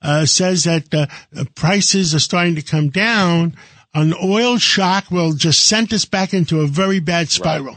[0.00, 1.06] uh, says that uh,
[1.54, 3.54] prices are starting to come down,
[3.94, 7.76] an oil shock will just send us back into a very bad spiral.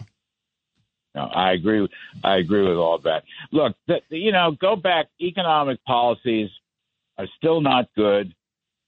[1.14, 1.82] No, I agree.
[1.82, 1.92] with-
[2.24, 3.24] I agree with all that.
[3.52, 5.08] Look, the, you know, go back.
[5.22, 6.50] Economic policies
[7.18, 8.34] are still not good.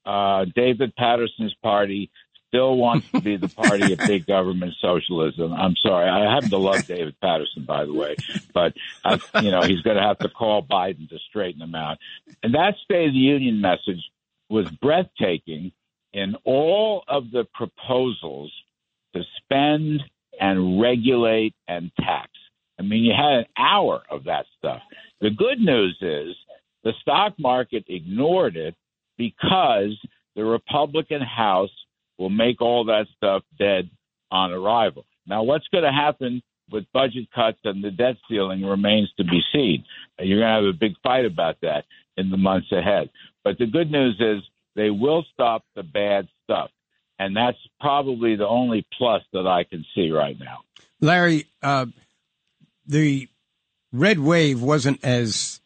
[0.05, 2.09] Uh, David Paterson's party
[2.47, 5.53] still wants to be the party of big government socialism.
[5.53, 6.09] I'm sorry.
[6.09, 8.15] I happen to love David Paterson, by the way,
[8.53, 11.97] but I, you know he's going to have to call Biden to straighten him out.
[12.43, 14.01] And that State of the Union message
[14.49, 15.73] was breathtaking
[16.17, 18.51] in all of the proposals
[19.15, 20.01] to spend
[20.39, 22.31] and regulate and tax.
[22.79, 24.81] I mean, you had an hour of that stuff.
[25.21, 26.35] The good news is
[26.83, 28.73] the stock market ignored it
[29.15, 29.95] because
[30.35, 31.69] the Republican House
[32.17, 33.87] will make all that stuff dead
[34.31, 35.05] on arrival.
[35.27, 39.41] Now, what's going to happen with budget cuts and the debt ceiling remains to be
[39.53, 39.85] seen.
[40.19, 41.85] You're going to have a big fight about that
[42.17, 43.11] in the months ahead.
[43.43, 44.41] But the good news is
[44.77, 46.69] they will stop the bad stuff.
[47.19, 50.59] And that's probably the only plus that I can see right now.
[51.01, 51.87] Larry, uh,
[52.85, 53.27] the
[53.91, 55.59] red wave wasn't as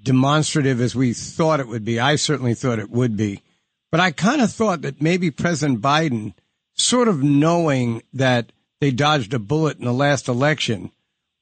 [0.00, 1.98] demonstrative as we thought it would be.
[1.98, 3.42] I certainly thought it would be.
[3.90, 6.34] But I kind of thought that maybe President Biden,
[6.72, 10.92] sort of knowing that they dodged a bullet in the last election,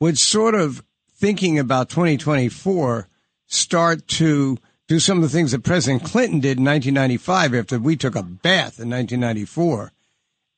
[0.00, 3.08] would sort of thinking about 2024
[3.46, 4.58] start to
[4.90, 8.24] do some of the things that President Clinton did in 1995 after we took a
[8.24, 9.92] bath in 1994.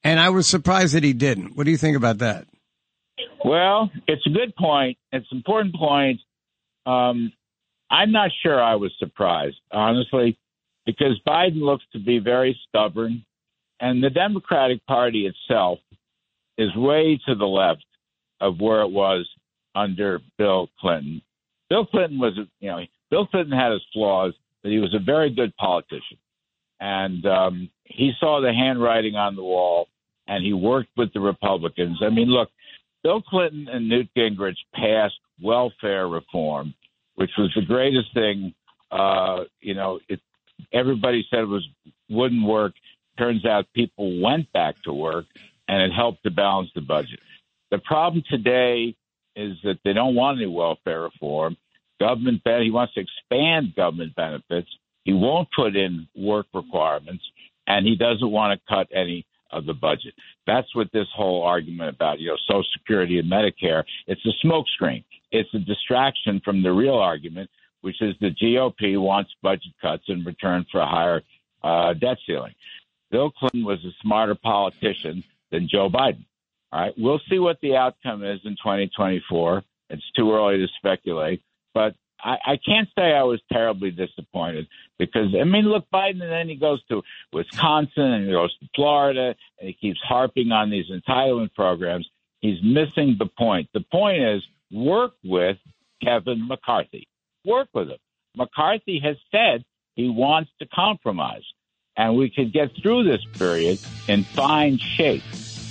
[0.02, 1.54] And I was surprised that he didn't.
[1.54, 2.46] What do you think about that?
[3.44, 4.96] Well, it's a good point.
[5.12, 6.20] It's an important point.
[6.86, 7.30] Um,
[7.90, 10.38] I'm not sure I was surprised, honestly,
[10.86, 13.26] because Biden looks to be very stubborn,
[13.80, 15.78] and the Democratic Party itself
[16.56, 17.84] is way to the left
[18.40, 19.28] of where it was
[19.74, 21.20] under Bill Clinton.
[21.68, 22.80] Bill Clinton was, you know,
[23.12, 26.16] Bill Clinton had his flaws, but he was a very good politician,
[26.80, 29.88] and um, he saw the handwriting on the wall,
[30.26, 31.98] and he worked with the Republicans.
[32.02, 32.48] I mean, look,
[33.02, 36.72] Bill Clinton and Newt Gingrich passed welfare reform,
[37.16, 38.54] which was the greatest thing.
[38.90, 40.20] Uh, you know, it,
[40.72, 41.68] everybody said it was
[42.08, 42.72] wouldn't work.
[43.18, 45.26] Turns out people went back to work,
[45.68, 47.20] and it helped to balance the budget.
[47.70, 48.96] The problem today
[49.36, 51.58] is that they don't want any welfare reform.
[52.02, 54.68] Government ben- he wants to expand government benefits.
[55.04, 57.22] He won't put in work requirements,
[57.68, 60.12] and he doesn't want to cut any of the budget.
[60.44, 65.04] That's what this whole argument about, you know, Social Security and Medicare, it's a smokescreen.
[65.30, 67.48] It's a distraction from the real argument,
[67.82, 71.22] which is the GOP wants budget cuts in return for a higher
[71.62, 72.54] uh, debt ceiling.
[73.12, 76.24] Bill Clinton was a smarter politician than Joe Biden.
[76.72, 79.62] All right, we'll see what the outcome is in 2024.
[79.90, 81.42] It's too early to speculate,
[81.74, 86.32] but I, I can't say I was terribly disappointed because I mean, look, Biden, and
[86.32, 90.70] then he goes to Wisconsin and he goes to Florida, and he keeps harping on
[90.70, 92.08] these entitlement programs.
[92.40, 93.68] He's missing the point.
[93.72, 95.58] The point is work with
[96.02, 97.08] Kevin McCarthy.
[97.44, 97.98] Work with him.
[98.36, 101.44] McCarthy has said he wants to compromise,
[101.96, 105.22] and we could get through this period in fine shape.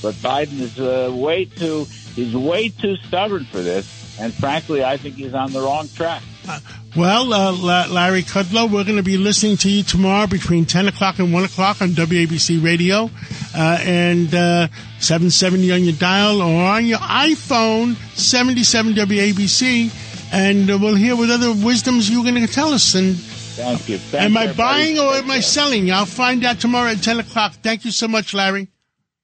[0.01, 1.85] But Biden is uh, way too
[2.15, 6.21] he's way too stubborn for this, and frankly, I think he's on the wrong track.
[6.47, 6.59] Uh,
[6.95, 11.17] well, uh, Larry Kudlow, we're going to be listening to you tomorrow between 10 o'clock
[11.17, 13.09] and 1 o'clock on WABC Radio
[13.55, 14.67] uh, and uh,
[14.99, 21.31] 770 on your dial or on your iPhone, 77 WABC, and uh, we'll hear what
[21.31, 22.93] other wisdoms you're going to tell us.
[22.93, 23.97] And Thank you.
[23.97, 25.91] Thanks, am I buying or am I selling?
[25.91, 27.53] I'll find out tomorrow at 10 o'clock.
[27.53, 28.69] Thank you so much, Larry.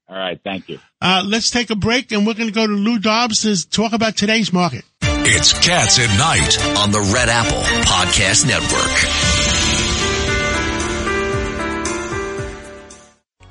[0.10, 0.80] All right, thank you.
[1.00, 3.94] Uh, let's take a break, and we're going to go to Lou Dobbs to talk
[3.94, 4.84] about today's market.
[5.02, 9.48] It's Cats at Night on the Red Apple Podcast Network.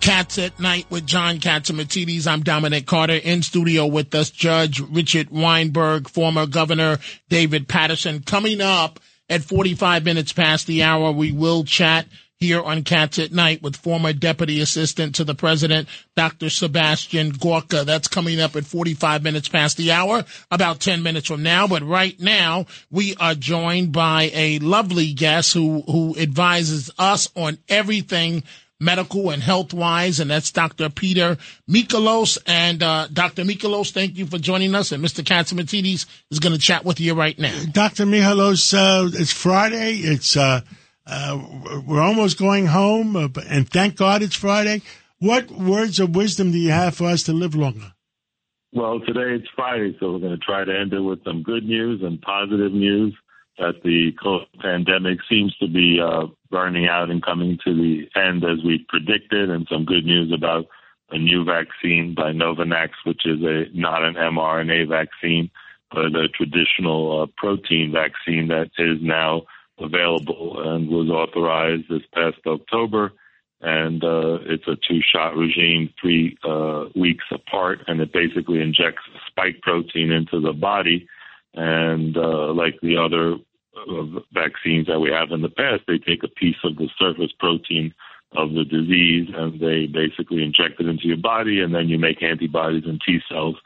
[0.00, 2.26] Cats at Night with John Catsimatidis.
[2.26, 3.14] I'm Dominic Carter.
[3.14, 8.22] In studio with us, Judge Richard Weinberg, former Governor David Paterson.
[8.22, 12.06] Coming up at 45 minutes past the hour, we will chat
[12.38, 16.50] here on Cats at Night with former Deputy Assistant to the President, Dr.
[16.50, 17.84] Sebastian Gorka.
[17.84, 21.66] That's coming up at 45 minutes past the hour, about 10 minutes from now.
[21.66, 27.58] But right now, we are joined by a lovely guest who, who advises us on
[27.68, 28.42] everything
[28.78, 30.90] medical and health wise, and that's Dr.
[30.90, 32.38] Peter Mikolos.
[32.46, 33.44] And uh, Dr.
[33.44, 34.92] Mikolos, thank you for joining us.
[34.92, 35.24] And Mr.
[35.24, 37.58] Catsimatidis is going to chat with you right now.
[37.72, 38.04] Dr.
[38.04, 39.94] Mikolos, uh, it's Friday.
[39.94, 40.60] It's uh,
[41.06, 44.82] uh, we're almost going home, uh, and thank God it's Friday.
[45.18, 47.92] What words of wisdom do you have for us to live longer?
[48.72, 51.64] Well, today it's Friday, so we're going to try to end it with some good
[51.64, 53.16] news and positive news
[53.58, 54.12] that the
[54.60, 59.48] pandemic seems to be uh, burning out and coming to the end as we predicted,
[59.48, 60.66] and some good news about
[61.10, 65.50] a new vaccine by Novavax, which is a not an mRNA vaccine,
[65.90, 69.42] but a traditional uh, protein vaccine that is now
[69.78, 73.12] available and was authorized this past October.
[73.60, 79.62] And uh, it's a two-shot regime, three uh, weeks apart, and it basically injects spike
[79.62, 81.08] protein into the body.
[81.54, 83.36] And uh, like the other
[83.76, 87.32] uh, vaccines that we have in the past, they take a piece of the surface
[87.38, 87.94] protein
[88.32, 92.22] of the disease and they basically inject it into your body, and then you make
[92.22, 93.56] antibodies and T cells.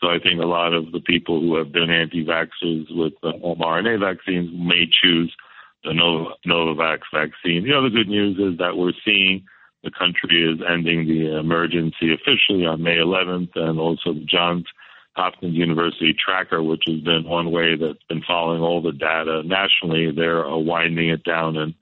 [0.00, 4.00] So I think a lot of the people who have been anti-vaxxers with the mRNA
[4.00, 5.34] vaccines may choose
[5.84, 7.64] the Nov- Novavax vaccine.
[7.64, 9.44] The other good news is that we're seeing
[9.84, 14.66] the country is ending the emergency officially on May 11th, and also the Johns
[15.14, 20.10] Hopkins University tracker, which has been one way that's been following all the data nationally.
[20.10, 21.74] They're uh, winding it down and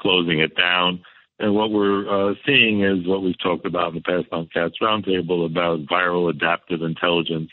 [0.00, 1.02] closing it down.
[1.38, 4.76] And what we're uh, seeing is what we've talked about in the past on Cats
[4.80, 7.50] Roundtable about viral adaptive intelligence,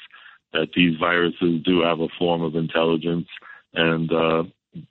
[0.53, 3.27] that these viruses do have a form of intelligence,
[3.73, 4.43] and uh,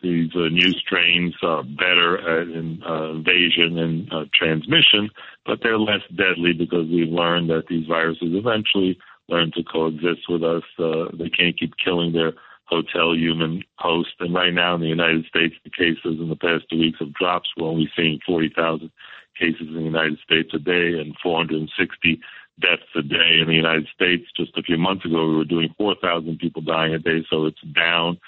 [0.03, 5.11] these uh, new strains are better at in, uh, invasion and uh, transmission,
[5.47, 10.43] but they're less deadly because we've learned that these viruses eventually learn to coexist with
[10.43, 10.65] us.
[10.79, 12.33] Uh, they can't keep killing their
[12.65, 14.11] hotel human host.
[14.21, 17.15] And right now in the United States, the cases in the past two weeks have
[17.15, 17.49] dropped.
[17.57, 18.91] We're only seeing 40,000
[19.39, 22.21] cases in the United States a day and 460
[22.61, 24.25] deaths a day in the United States.
[24.37, 27.61] Just a few months ago, we were doing 4,000 people dying a day, so it's
[27.75, 28.19] down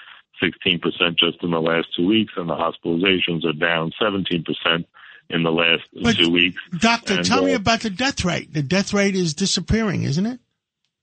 [0.41, 0.81] 16%
[1.17, 4.85] just in the last two weeks, and the hospitalizations are down 17%
[5.29, 6.61] in the last But, two weeks.
[6.79, 8.53] Doctor, And, tell me uh, about the death rate.
[8.53, 10.39] The death rate is disappearing, isn't it?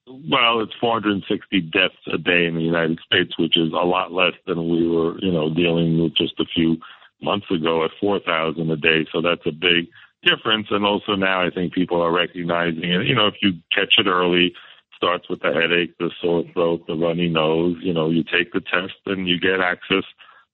[0.07, 4.33] Well, it's 460 deaths a day in the United States, which is a lot less
[4.47, 6.77] than we were, you know, dealing with just a few
[7.21, 9.05] months ago at 4,000 a day.
[9.11, 9.87] So that's a big
[10.23, 10.67] difference.
[10.71, 13.05] And also now I think people are recognizing it.
[13.05, 14.53] You know, if you catch it early,
[14.99, 18.59] starts with the headache, the sore throat, the runny nose, you know, you take the
[18.59, 20.03] test and you get access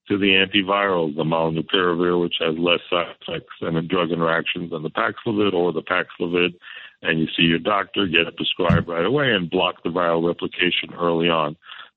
[0.08, 4.90] to the antivirals, the molnupiravir, which has less side effects and drug interactions than the
[4.92, 6.54] Paxlovid or the Paxlovid,
[7.02, 10.94] and you see your doctor, get it prescribed right away, and block the viral replication
[10.94, 11.56] early on.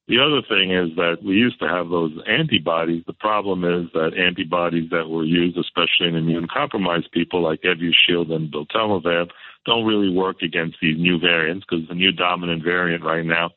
[0.09, 3.05] The other thing is that we used to have those antibodies.
[3.07, 8.33] The problem is that antibodies that were used, especially in immune compromised people like Evusheld
[8.33, 9.29] and Beltelmavir,
[9.69, 13.51] don't really work against these new variants because the new dominant variant right now,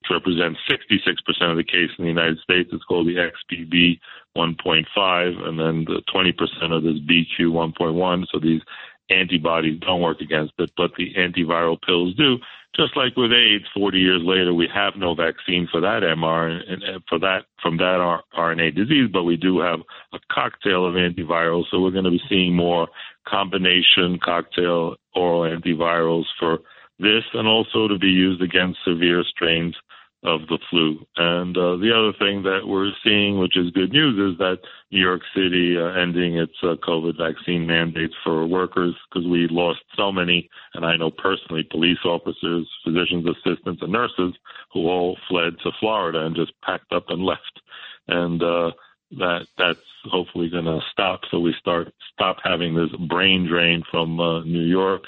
[0.00, 3.98] which represents 66% of the case in the United States, is called the XBB
[4.36, 6.30] 1.5, and then the 20%
[6.72, 8.26] of this BQ 1.1.
[8.32, 8.62] So these
[9.10, 12.38] antibodies don't work against it, but the antiviral pills do.
[12.74, 16.82] Just like with AIDS, 40 years later, we have no vaccine for that MR and
[17.08, 19.80] for that from that RNA disease, but we do have
[20.12, 21.64] a cocktail of antivirals.
[21.70, 22.88] So we're going to be seeing more
[23.26, 26.58] combination cocktail oral antivirals for
[26.98, 29.74] this, and also to be used against severe strains
[30.22, 30.98] of the flu.
[31.16, 34.58] And uh, the other thing that we're seeing, which is good news, is that
[34.90, 39.80] New York City uh, ending its uh, COVID vaccine mandates for workers because we lost
[39.96, 44.34] so many, and I know personally, police officers, physicians assistants, and nurses
[44.72, 47.60] who all fled to Florida and just packed up and left.
[48.08, 48.72] And uh,
[49.12, 54.18] that that's hopefully going to stop, so we start stop having this brain drain from
[54.18, 55.04] uh, New York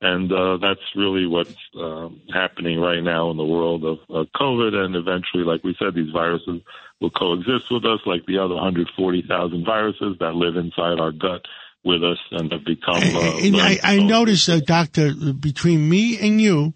[0.00, 4.74] and uh, that's really what's um, happening right now in the world of uh, COVID.
[4.74, 6.62] And eventually, like we said, these viruses
[7.00, 11.42] will coexist with us, like the other 140,000 viruses that live inside our gut
[11.84, 12.96] with us and have become.
[12.96, 16.72] Uh, and I, I noticed, uh, Doctor, between me and you,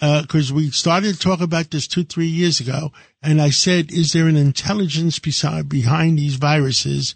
[0.00, 3.90] because uh, we started to talk about this two, three years ago, and I said,
[3.90, 7.14] "Is there an intelligence beside behind these viruses?"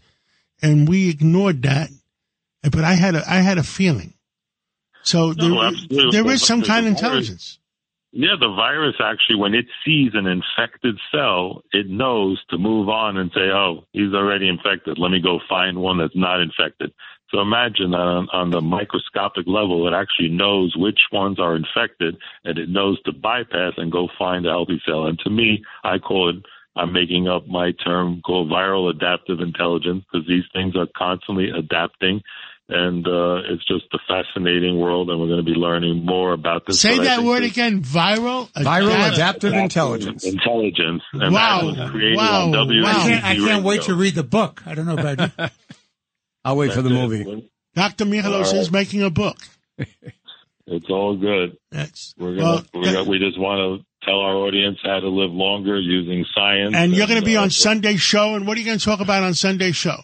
[0.62, 1.90] And we ignored that,
[2.62, 4.14] but I had a I had a feeling
[5.08, 7.58] so no, there, there is some kind of intelligence.
[8.12, 13.18] Yeah, the virus actually, when it sees an infected cell, it knows to move on
[13.18, 14.98] and say, oh, he's already infected.
[14.98, 16.92] Let me go find one that's not infected.
[17.30, 22.58] So imagine on, on the microscopic level, it actually knows which ones are infected and
[22.58, 25.06] it knows to bypass and go find a healthy cell.
[25.06, 26.36] And to me, I call it,
[26.76, 32.22] I'm making up my term called viral adaptive intelligence because these things are constantly adapting
[32.68, 36.66] and uh, it's just a fascinating world, and we're going to be learning more about
[36.66, 36.80] this.
[36.80, 40.24] Say that word again: viral, viral adaptive, adaptive intelligence.
[40.24, 41.02] Intelligence.
[41.14, 41.62] And wow!
[41.64, 42.50] wow!
[42.50, 42.52] wow.
[42.52, 44.62] I can't, I can't wait to read the book.
[44.66, 45.46] I don't know about you.
[46.44, 47.50] I'll wait for the movie.
[47.74, 48.04] Dr.
[48.04, 49.38] Michalos is making a book.
[50.70, 51.56] It's all good.
[51.70, 55.08] That's we're gonna, well, we're gonna, we just want to tell our audience how to
[55.08, 56.74] live longer using science.
[56.74, 58.34] And, and you're going to be uh, on Sunday's show.
[58.34, 59.96] And what are you going to talk about on Sunday show?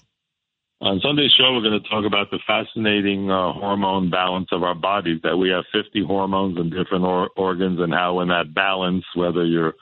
[0.85, 4.75] On Sunday's show, we're going to talk about the fascinating uh, hormone balance of our
[4.75, 5.19] bodies.
[5.23, 9.47] That we have 50 hormones in different or- organs, and how in that balance, whether
[9.47, 9.73] your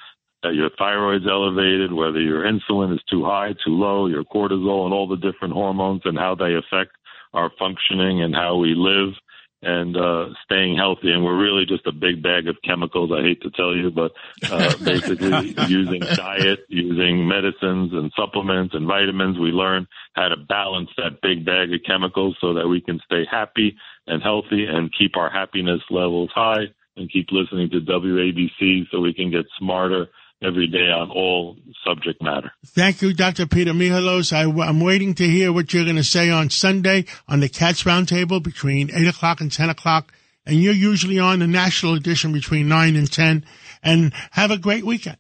[0.45, 4.95] uh, your thyroid's elevated, whether your insulin is too high, too low, your cortisol, and
[4.95, 6.93] all the different hormones, and how they affect
[7.35, 9.13] our functioning and how we live
[9.63, 11.11] and uh, staying healthy.
[11.13, 13.11] And we're really just a big bag of chemicals.
[13.13, 14.13] I hate to tell you, but
[14.51, 20.91] uh, basically using diet, using medicines and supplements and vitamins, we learn how to balance
[20.97, 25.17] that big bag of chemicals so that we can stay happy and healthy and keep
[25.17, 26.65] our happiness levels high
[26.97, 30.09] and keep listening to WABC so we can get smarter
[30.43, 32.53] every day on all subject matter.
[32.67, 33.47] Thank you, Dr.
[33.47, 34.33] Peter Michalos.
[34.33, 37.85] I, am waiting to hear what you're going to say on Sunday on the Cats
[37.85, 40.13] Roundtable between 8 o'clock and 10 o'clock.
[40.45, 43.45] And you're usually on the national edition between 9 and 10.
[43.83, 45.19] And have a great weekend.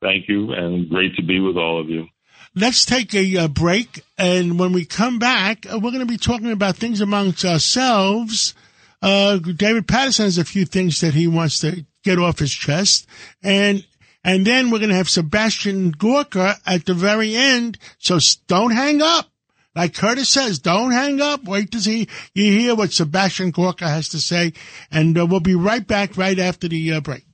[0.00, 2.06] Thank you, and great to be with all of you.
[2.54, 4.02] Let's take a, a break.
[4.16, 8.54] And when we come back, uh, we're going to be talking about things amongst ourselves.
[9.02, 13.06] Uh, David Paterson has a few things that he wants to get off his chest.
[13.42, 13.86] And,
[14.24, 17.78] and then we're going to have Sebastian Gorka at the very end.
[17.98, 19.26] So don't hang up.
[19.74, 21.44] Like Curtis says, don't hang up.
[21.44, 24.52] Wait to see you hear what Sebastian Gorka has to say.
[24.90, 27.24] And uh, we'll be right back right after the uh, break.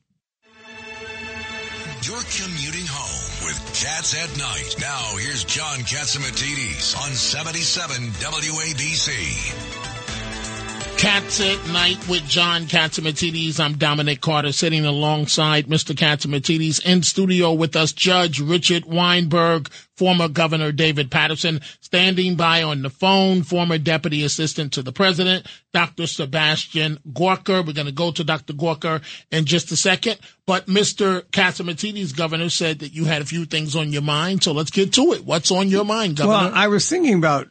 [2.03, 4.77] You're commuting home with Cats at Night.
[4.79, 9.86] Now here's John Catsimatidis on 77 WABC.
[10.99, 13.61] Cats at Night with John Catsimatidis.
[13.61, 15.95] I'm Dominic Carter sitting alongside Mr.
[15.95, 22.81] Catsimatidis in studio with us, Judge Richard Weinberg, former Governor David Paterson, standing by on
[22.81, 26.07] the phone, former Deputy Assistant to the President, Dr.
[26.07, 27.63] Sebastian Gorka.
[27.63, 28.55] We're going to go to Dr.
[28.55, 30.19] Gorka in just a second.
[30.47, 31.23] But Mr.
[31.31, 34.43] Catsimatidis, Governor, said that you had a few things on your mind.
[34.43, 35.27] So let's get to it.
[35.27, 36.51] What's on your mind, Governor?
[36.51, 37.49] Well, I was thinking about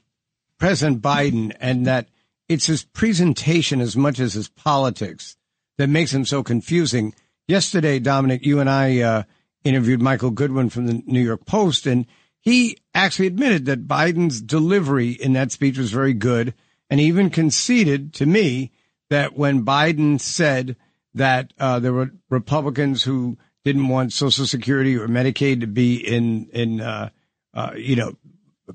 [0.58, 2.08] President Biden and that
[2.48, 5.38] it's his presentation as much as his politics
[5.78, 7.14] that makes him so confusing.
[7.48, 9.24] Yesterday, Dominic, you and I uh,
[9.64, 12.06] interviewed Michael Goodwin from the New York Post, and
[12.40, 16.54] he actually admitted that Biden's delivery in that speech was very good,
[16.90, 18.72] and he even conceded to me
[19.10, 20.76] that when Biden said
[21.14, 26.48] that uh, there were Republicans who didn't want Social Security or Medicaid to be in
[26.54, 27.10] in uh,
[27.54, 28.16] uh you know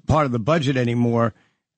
[0.07, 1.33] part of the budget anymore,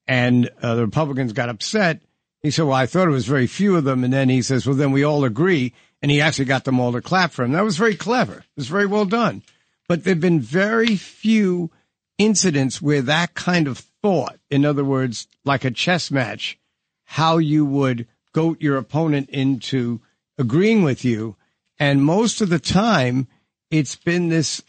[0.07, 2.03] and uh, the Republicans got upset.
[2.41, 4.03] He said, well, I thought it was very few of them.
[4.05, 5.75] And then he says, well, then we all agree.
[6.01, 7.53] And he actually got them all to clap for him.
[7.53, 8.39] That was very clever.
[8.39, 9.43] It was very well done.
[9.89, 11.71] But there have been very few
[12.19, 16.59] incidents where that kind of thought, in other words, like a chess match,
[17.05, 20.01] how you would goat your opponent into
[20.39, 21.37] agreeing with you.
[21.79, 23.29] And most of the time,
[23.71, 24.63] it's been this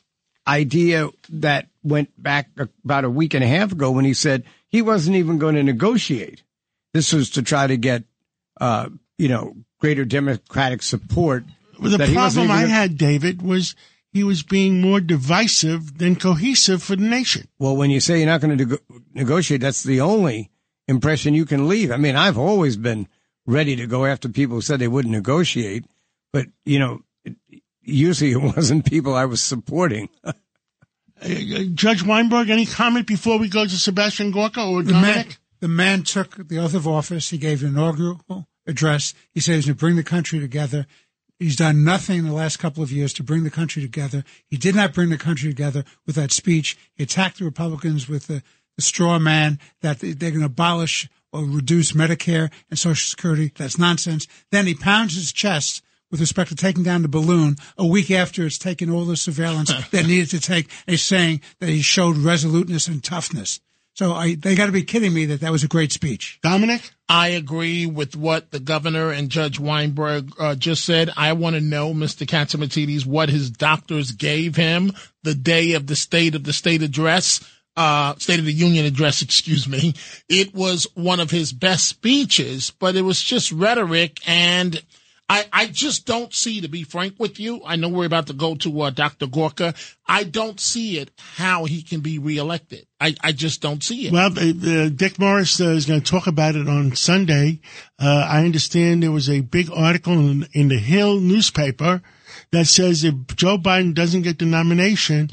[0.47, 2.49] idea that went back
[2.83, 4.43] about a week and a half ago when he said
[4.73, 6.43] he wasn't even going to negotiate.
[6.93, 8.03] This was to try to get,
[8.59, 11.45] uh, you know, greater Democratic support.
[11.79, 13.75] The that he wasn't problem I had, David, was
[14.11, 17.47] he was being more divisive than cohesive for the nation.
[17.59, 20.49] Well, when you say you're not going to nego- negotiate, that's the only
[20.87, 21.91] impression you can leave.
[21.91, 23.07] I mean, I've always been
[23.45, 25.85] ready to go after people who said they wouldn't negotiate,
[26.31, 27.01] but you know,
[27.83, 30.09] usually it wasn't people I was supporting.
[31.23, 35.27] Uh, Judge Weinberg, any comment before we go to Sebastian Gorka or The man,
[35.59, 37.29] the man took the oath of office.
[37.29, 39.13] He gave an inaugural address.
[39.31, 40.85] He said he's going to bring the country together.
[41.39, 44.23] He's done nothing in the last couple of years to bring the country together.
[44.47, 46.77] He did not bring the country together with that speech.
[46.93, 48.43] He attacked the Republicans with the,
[48.75, 53.51] the straw man that they're going to abolish or reduce Medicare and Social Security.
[53.57, 54.27] That's nonsense.
[54.51, 55.81] Then he pounds his chest
[56.13, 59.73] with respect to taking down the balloon a week after it's taken all the surveillance
[59.89, 60.69] that needed to take.
[60.85, 63.59] And he's saying that he showed resoluteness and toughness.
[63.95, 66.37] So I, they got to be kidding me that that was a great speech.
[66.43, 66.91] Dominic?
[67.09, 71.09] I agree with what the governor and Judge Weinberg uh, just said.
[71.17, 72.27] I want to know, Mr.
[72.27, 74.93] Catsimatidis, what his doctors gave him
[75.23, 77.43] the day of the State of the State address,
[77.75, 79.95] uh, State of the Union address, excuse me.
[80.29, 84.79] It was one of his best speeches, but it was just rhetoric and
[85.29, 88.33] I, I just don't see, to be frank with you, I know we're about to
[88.33, 89.27] go to uh, Dr.
[89.27, 89.73] Gorka.
[90.05, 92.85] I don't see it how he can be reelected.
[92.99, 94.13] I, I just don't see it.
[94.13, 97.61] Well, uh, uh, Dick Morris uh, is going to talk about it on Sunday.
[97.97, 102.01] Uh, I understand there was a big article in, in the Hill newspaper
[102.51, 105.31] that says if Joe Biden doesn't get the nomination,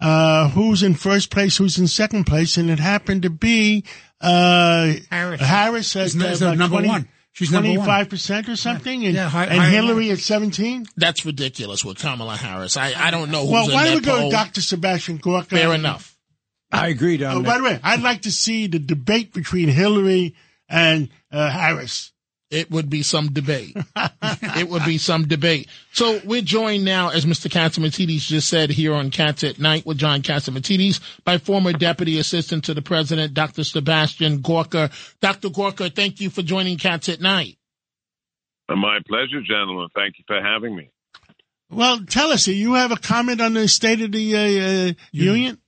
[0.00, 3.84] uh, who's in first place, who's in second place, and it happened to be
[4.20, 5.40] uh, Harris.
[5.40, 7.08] Harris at Is uh, number 20 one.
[7.36, 7.86] She's number one.
[7.86, 10.86] 25% or something, and, Yeah, hi- and higher Hillary at 17?
[10.96, 12.78] That's ridiculous with Kamala Harris.
[12.78, 14.30] I, I don't know who's Well, why don't we go poll.
[14.30, 14.62] to Dr.
[14.62, 15.48] Sebastian Gorka?
[15.54, 16.16] Fair enough.
[16.72, 20.34] I agree, Oh, by the way, I'd like to see the debate between Hillary
[20.68, 22.10] and uh, Harris.
[22.50, 23.76] It would be some debate.
[24.22, 25.68] it would be some debate.
[25.92, 27.50] So we're joined now, as Mr.
[27.50, 32.64] Catsimatidis just said here on Cats at Night with John Catsimatidis by former Deputy Assistant
[32.64, 33.64] to the President, Dr.
[33.64, 34.90] Sebastian Gorka.
[35.20, 35.50] Dr.
[35.50, 37.58] Gorka, thank you for joining Cats at Night.
[38.68, 39.88] My pleasure, gentlemen.
[39.94, 40.90] Thank you for having me.
[41.68, 45.58] Well, tell us, you have a comment on the State of the uh, uh, Union?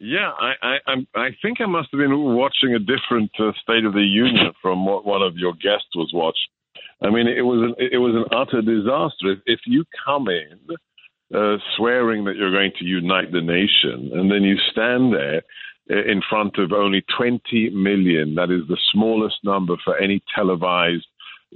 [0.00, 3.94] Yeah, I, I, I think I must have been watching a different uh, State of
[3.94, 6.50] the Union from what one of your guests was watching.
[7.02, 9.32] I mean, it was an, it was an utter disaster.
[9.32, 10.58] If, if you come in
[11.34, 15.42] uh, swearing that you're going to unite the nation, and then you stand there
[15.90, 21.06] uh, in front of only 20 million, that is the smallest number for any televised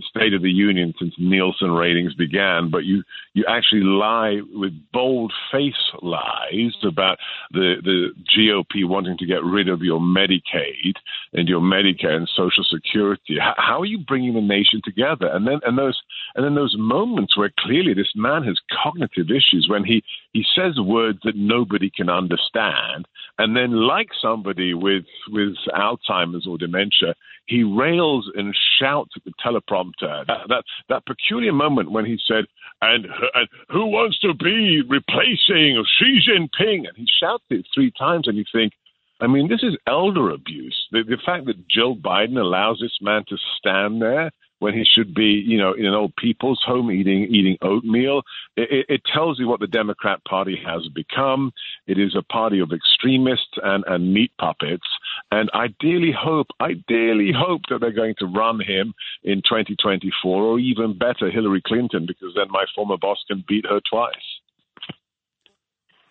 [0.01, 3.03] State of the Union since Nielsen ratings began, but you
[3.35, 7.19] you actually lie with bold face lies about
[7.51, 10.95] the the GOP wanting to get rid of your Medicaid
[11.35, 13.37] and your Medicare and Social Security.
[13.39, 15.27] How, how are you bringing the nation together?
[15.27, 16.01] And then and those
[16.35, 20.81] and then those moments where clearly this man has cognitive issues when he he says
[20.81, 23.07] words that nobody can understand,
[23.39, 27.15] and then like somebody with with Alzheimer's or dementia,
[27.47, 29.82] he rails and shouts at the teleprompter.
[30.01, 32.45] That, that that peculiar moment when he said,
[32.81, 38.29] "And, and who wants to be replacing Xi Jinping?" and he shouts it three times,
[38.29, 38.73] and you think,
[39.21, 40.77] I mean, this is elder abuse.
[40.91, 44.31] The, the fact that Joe Biden allows this man to stand there
[44.63, 48.23] when he should be, you know, in an old people's home eating eating oatmeal,
[48.57, 51.53] it, it- tells you what the Democrat Party has become.
[51.89, 54.87] It is a party of extremists and, and meat puppets.
[55.33, 58.95] And I dearly hope, I dearly hope that they're going to run him
[59.25, 63.81] in 2024, or even better, Hillary Clinton, because then my former boss can beat her
[63.91, 64.15] twice.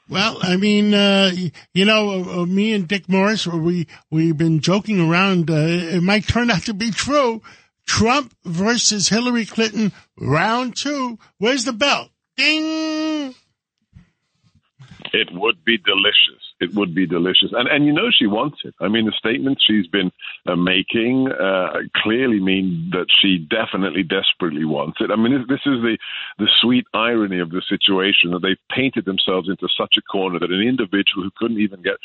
[0.10, 1.32] Well, I mean, uh,
[1.74, 5.50] you know, uh, me and Dick Morris, we we've been joking around.
[5.50, 7.42] Uh, it might turn out to be true.
[7.86, 11.20] Trump versus Hillary Clinton, round two.
[11.38, 12.10] Where's the bell?
[12.38, 13.36] Ding!
[15.14, 16.51] It would be delicious.
[16.62, 18.76] It would be delicious, and and you know she wants it.
[18.80, 20.12] I mean, the statements she's been
[20.46, 25.10] uh, making uh, clearly mean that she definitely, desperately wants it.
[25.12, 25.98] I mean, this, is the
[26.38, 30.52] the sweet irony of the situation that they've painted themselves into such a corner that
[30.52, 31.98] an individual who couldn't even get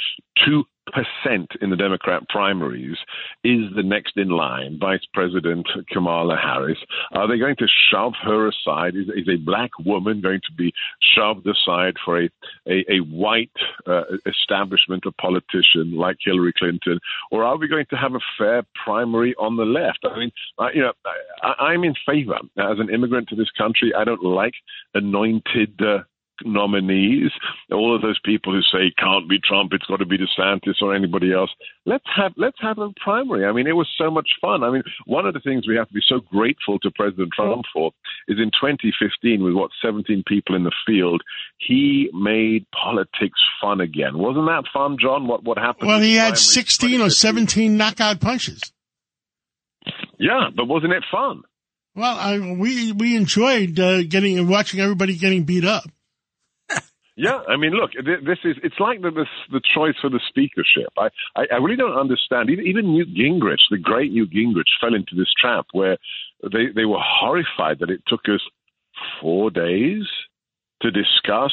[0.45, 2.97] two percent in the Democrat primaries
[3.43, 6.79] is the next in line, Vice President Kamala Harris.
[7.13, 8.95] Are they going to shove her aside?
[8.95, 10.73] Is, is a black woman going to be
[11.15, 12.31] shoved aside for a
[12.67, 13.51] a, a white
[13.87, 14.03] uh,
[14.47, 16.99] establishment, a politician like Hillary Clinton,
[17.31, 20.01] or are we going to have a fair primary on the left?
[20.05, 20.93] I mean, I, you know,
[21.43, 23.93] I, I'm in favor as an immigrant to this country.
[23.95, 24.55] I don't like
[24.95, 25.81] anointed.
[25.81, 26.05] Uh,
[26.45, 27.31] nominees,
[27.71, 30.95] all of those people who say can't be Trump, it's got to be DeSantis or
[30.95, 31.51] anybody else.
[31.85, 33.47] Let's have let's have a primary.
[33.47, 34.63] I mean, it was so much fun.
[34.63, 37.65] I mean, one of the things we have to be so grateful to President Trump
[37.73, 37.93] for
[38.29, 41.23] is in 2015, with what 17 people in the field,
[41.59, 44.19] he made politics fun again.
[44.19, 45.27] Wasn't that fun, John?
[45.27, 45.89] What what happened?
[45.89, 48.73] Well, he had 16 or 17 knockout punches.
[50.19, 51.43] Yeah, but wasn't it fun?
[51.95, 55.85] Well, I, we we enjoyed uh, getting watching everybody getting beat up.
[57.17, 60.93] Yeah, I mean, look, this is it's like the the, the choice for the speakership.
[60.99, 62.51] I, I, I really don't understand.
[62.51, 65.97] Even, even Newt Gingrich, the great Newt Gingrich, fell into this trap where
[66.43, 68.43] they they were horrified that it took us
[69.21, 70.05] four days
[70.83, 71.53] to discuss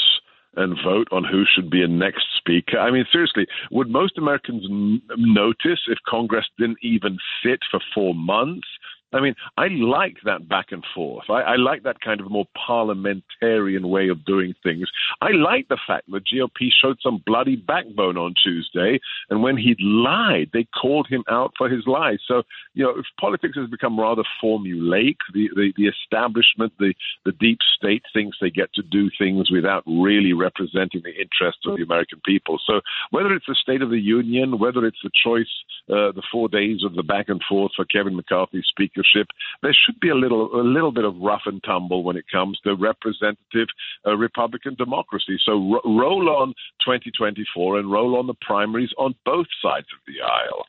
[0.55, 2.78] and vote on who should be a next speaker.
[2.78, 8.14] I mean, seriously, would most Americans n- notice if Congress didn't even sit for four
[8.14, 8.68] months?
[9.14, 11.26] I mean, I like that back and forth.
[11.30, 14.88] I, I, like that kind of more parliamentarian way of doing things.
[15.22, 18.99] I like the fact that GOP showed some bloody backbone on Tuesday,
[19.30, 22.20] and when he lied, they called him out for his lies.
[22.28, 22.43] So,
[22.74, 26.93] you know, if politics has become rather formulaic, the, the, the establishment, the,
[27.26, 31.78] the deep state thinks they get to do things without really representing the interests of
[31.78, 32.59] the American people.
[32.66, 35.47] So, whether it's the State of the Union, whether it's the choice,
[35.89, 39.27] uh, the four days of the back and forth for Kevin McCarthy speaker leadership,
[39.61, 42.59] there should be a little a little bit of rough and tumble when it comes
[42.63, 43.67] to representative
[44.05, 45.37] uh, Republican democracy.
[45.45, 46.49] So ro- roll on
[46.85, 50.65] 2024 and roll on the primaries on both sides of the aisle.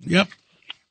[0.00, 0.28] Yep.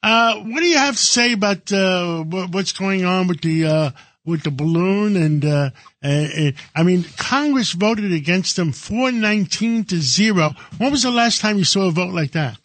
[0.01, 3.91] Uh, what do you have to say about uh, what's going on with the uh,
[4.25, 5.15] with the balloon?
[5.15, 5.69] And uh,
[6.03, 10.51] uh, I mean, Congress voted against them 419 to zero.
[10.77, 12.57] When was the last time you saw a vote like that?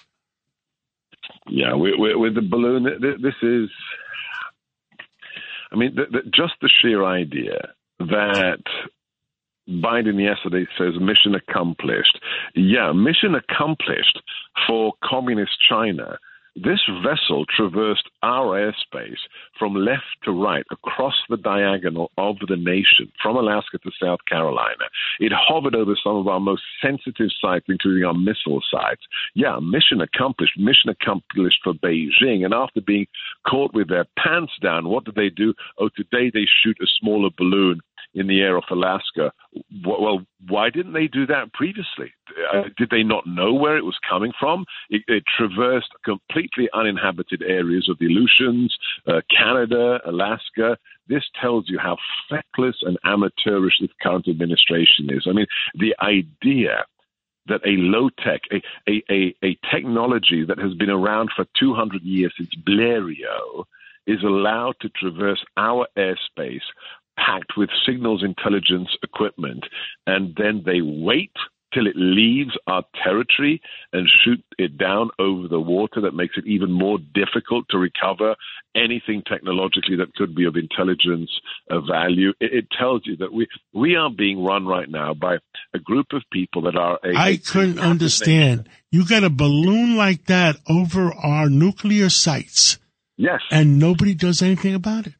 [1.50, 3.70] Yeah, with, with the balloon, this is.
[5.70, 8.62] I mean, the, the, just the sheer idea that
[9.68, 12.18] Biden yesterday says mission accomplished.
[12.54, 14.22] Yeah, mission accomplished
[14.66, 16.18] for communist China
[16.62, 19.18] this vessel traversed our airspace
[19.58, 24.84] from left to right across the diagonal of the nation, from Alaska to South Carolina.
[25.20, 29.02] It hovered over some of our most sensitive sites, including our missile sites.
[29.34, 32.44] Yeah, mission accomplished, mission accomplished for Beijing.
[32.44, 33.06] And after being
[33.46, 35.54] caught with their pants down, what did they do?
[35.78, 37.80] Oh, today they shoot a smaller balloon
[38.14, 39.32] in the air off Alaska.
[39.84, 42.12] Well, why didn't they do that previously?
[42.52, 44.64] Uh, did they not know where it was coming from?
[44.90, 48.76] It, it traversed completely uninhabited areas of the Aleutians,
[49.06, 50.78] uh, Canada, Alaska.
[51.08, 51.96] This tells you how
[52.28, 55.26] feckless and amateurish this current administration is.
[55.28, 56.84] I mean, the idea
[57.48, 62.02] that a low tech, a, a, a, a technology that has been around for 200
[62.02, 63.64] years since Blériot,
[64.06, 66.62] is allowed to traverse our airspace
[67.18, 69.64] packed with signals intelligence equipment,
[70.06, 71.32] and then they wait
[71.74, 73.60] till it leaves our territory
[73.92, 78.34] and shoot it down over the water that makes it even more difficult to recover
[78.74, 81.30] anything technologically that could be of intelligence
[81.70, 82.30] uh, value.
[82.40, 85.38] It, it, tells you that we we are being run right now by
[85.74, 86.98] a group of people that are.
[87.04, 88.68] A, I couldn't understand.
[88.90, 92.78] You got a balloon like that over our nuclear sites.
[93.16, 93.40] Yes.
[93.50, 95.14] And nobody does anything about it.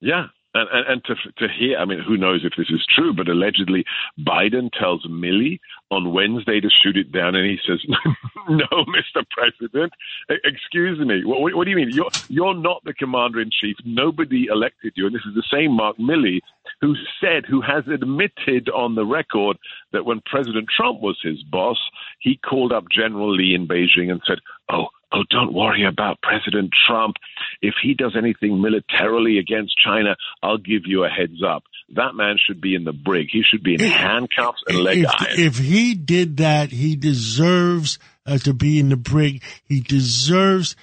[0.00, 3.14] Yeah, and, and, and to, to hear, I mean, who knows if this is true,
[3.14, 3.84] but allegedly
[4.20, 7.80] Biden tells Milley on Wednesday to shoot it down, and he says,
[8.48, 9.24] "No, Mr.
[9.30, 9.92] President,
[10.28, 11.24] excuse me.
[11.24, 11.90] What, what, do you mean?
[11.90, 13.76] You're you're not the commander in chief.
[13.84, 16.40] Nobody elected you." And this is the same Mark Milley
[16.80, 19.56] who said, who has admitted on the record
[19.92, 21.78] that when President Trump was his boss,
[22.18, 24.38] he called up General Lee in Beijing and said,
[24.70, 27.16] "Oh." Oh, don't worry about President Trump.
[27.60, 31.64] If he does anything militarily against China, I'll give you a heads up.
[31.94, 33.28] That man should be in the brig.
[33.30, 35.38] He should be in handcuffs and leg if, irons.
[35.38, 39.42] If he did that, he deserves uh, to be in the brig.
[39.64, 40.76] He deserves.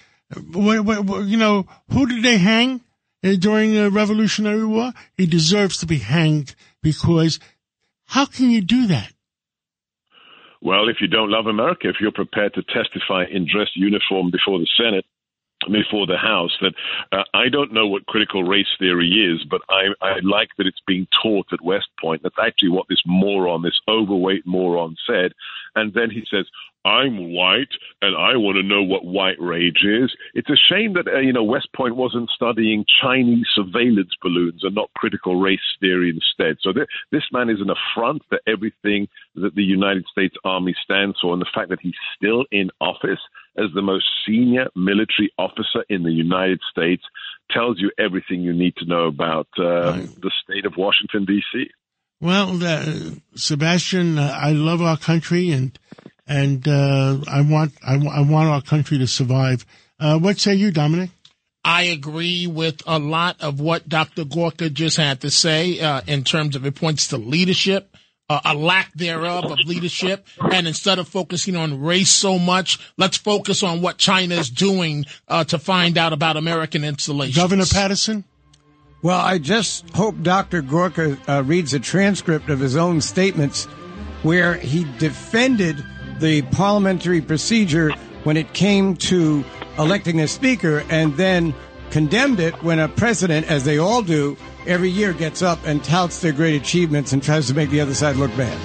[0.51, 2.81] What, what, what, you know, who did they hang
[3.23, 4.91] uh, during the Revolutionary War?
[5.17, 6.53] He deserves to be hanged
[6.83, 7.39] because
[8.05, 9.11] how can you do that?
[10.61, 14.59] Well, if you don't love America, if you're prepared to testify in dress uniform before
[14.59, 15.05] the Senate,
[15.71, 16.73] before the House that
[17.11, 20.81] uh, I don't know what critical race theory is, but I, I like that it's
[20.87, 22.23] being taught at West Point.
[22.23, 25.33] That's actually what this moron, this overweight moron, said.
[25.75, 26.45] And then he says,
[26.85, 27.71] I'm white
[28.01, 30.11] and I want to know what white rage is.
[30.33, 34.75] It's a shame that, uh, you know, West Point wasn't studying Chinese surveillance balloons and
[34.75, 36.57] not critical race theory instead.
[36.61, 41.17] So th- this man is an affront to everything that the United States Army stands
[41.21, 41.33] for.
[41.33, 43.19] And the fact that he's still in office
[43.57, 47.03] as the most senior military officer in the United States
[47.51, 51.67] tells you everything you need to know about uh, the state of Washington, D.C.
[52.21, 55.77] Well, uh, Sebastian, uh, I love our country and
[56.29, 59.65] and uh, I want I, I, want our country to survive.
[59.99, 61.09] Uh, what say you, Dominic?
[61.65, 64.23] I agree with a lot of what Dr.
[64.23, 67.97] Gorka just had to say uh, in terms of it points to leadership.
[68.29, 70.27] Uh, a lack thereof of leadership.
[70.51, 75.05] And instead of focusing on race so much, let's focus on what China is doing
[75.27, 77.35] uh, to find out about American installations.
[77.35, 78.23] Governor Paterson?
[79.01, 80.61] Well, I just hope Dr.
[80.61, 83.65] Gorka uh, reads a transcript of his own statements
[84.21, 85.83] where he defended
[86.19, 87.91] the parliamentary procedure
[88.23, 89.43] when it came to
[89.77, 91.53] electing a speaker and then
[91.89, 96.21] condemned it when a president, as they all do, every year gets up and touts
[96.21, 98.57] their great achievements and tries to make the other side look bad.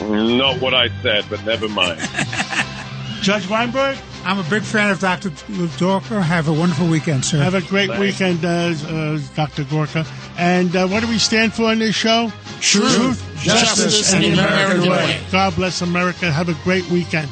[0.00, 2.00] Not what I said, but never mind.
[3.22, 3.98] Judge Weinberg?
[4.24, 5.32] I'm a big fan of Dr.
[5.78, 6.22] Gorka.
[6.22, 7.38] Have a wonderful weekend, sir.
[7.38, 8.00] Have a great Thanks.
[8.00, 9.64] weekend, uh, uh, Dr.
[9.64, 10.04] Gorka.
[10.36, 12.30] And uh, what do we stand for on this show?
[12.60, 15.20] Truth, justice, and the American way.
[15.32, 16.30] God bless America.
[16.30, 17.28] Have a great weekend.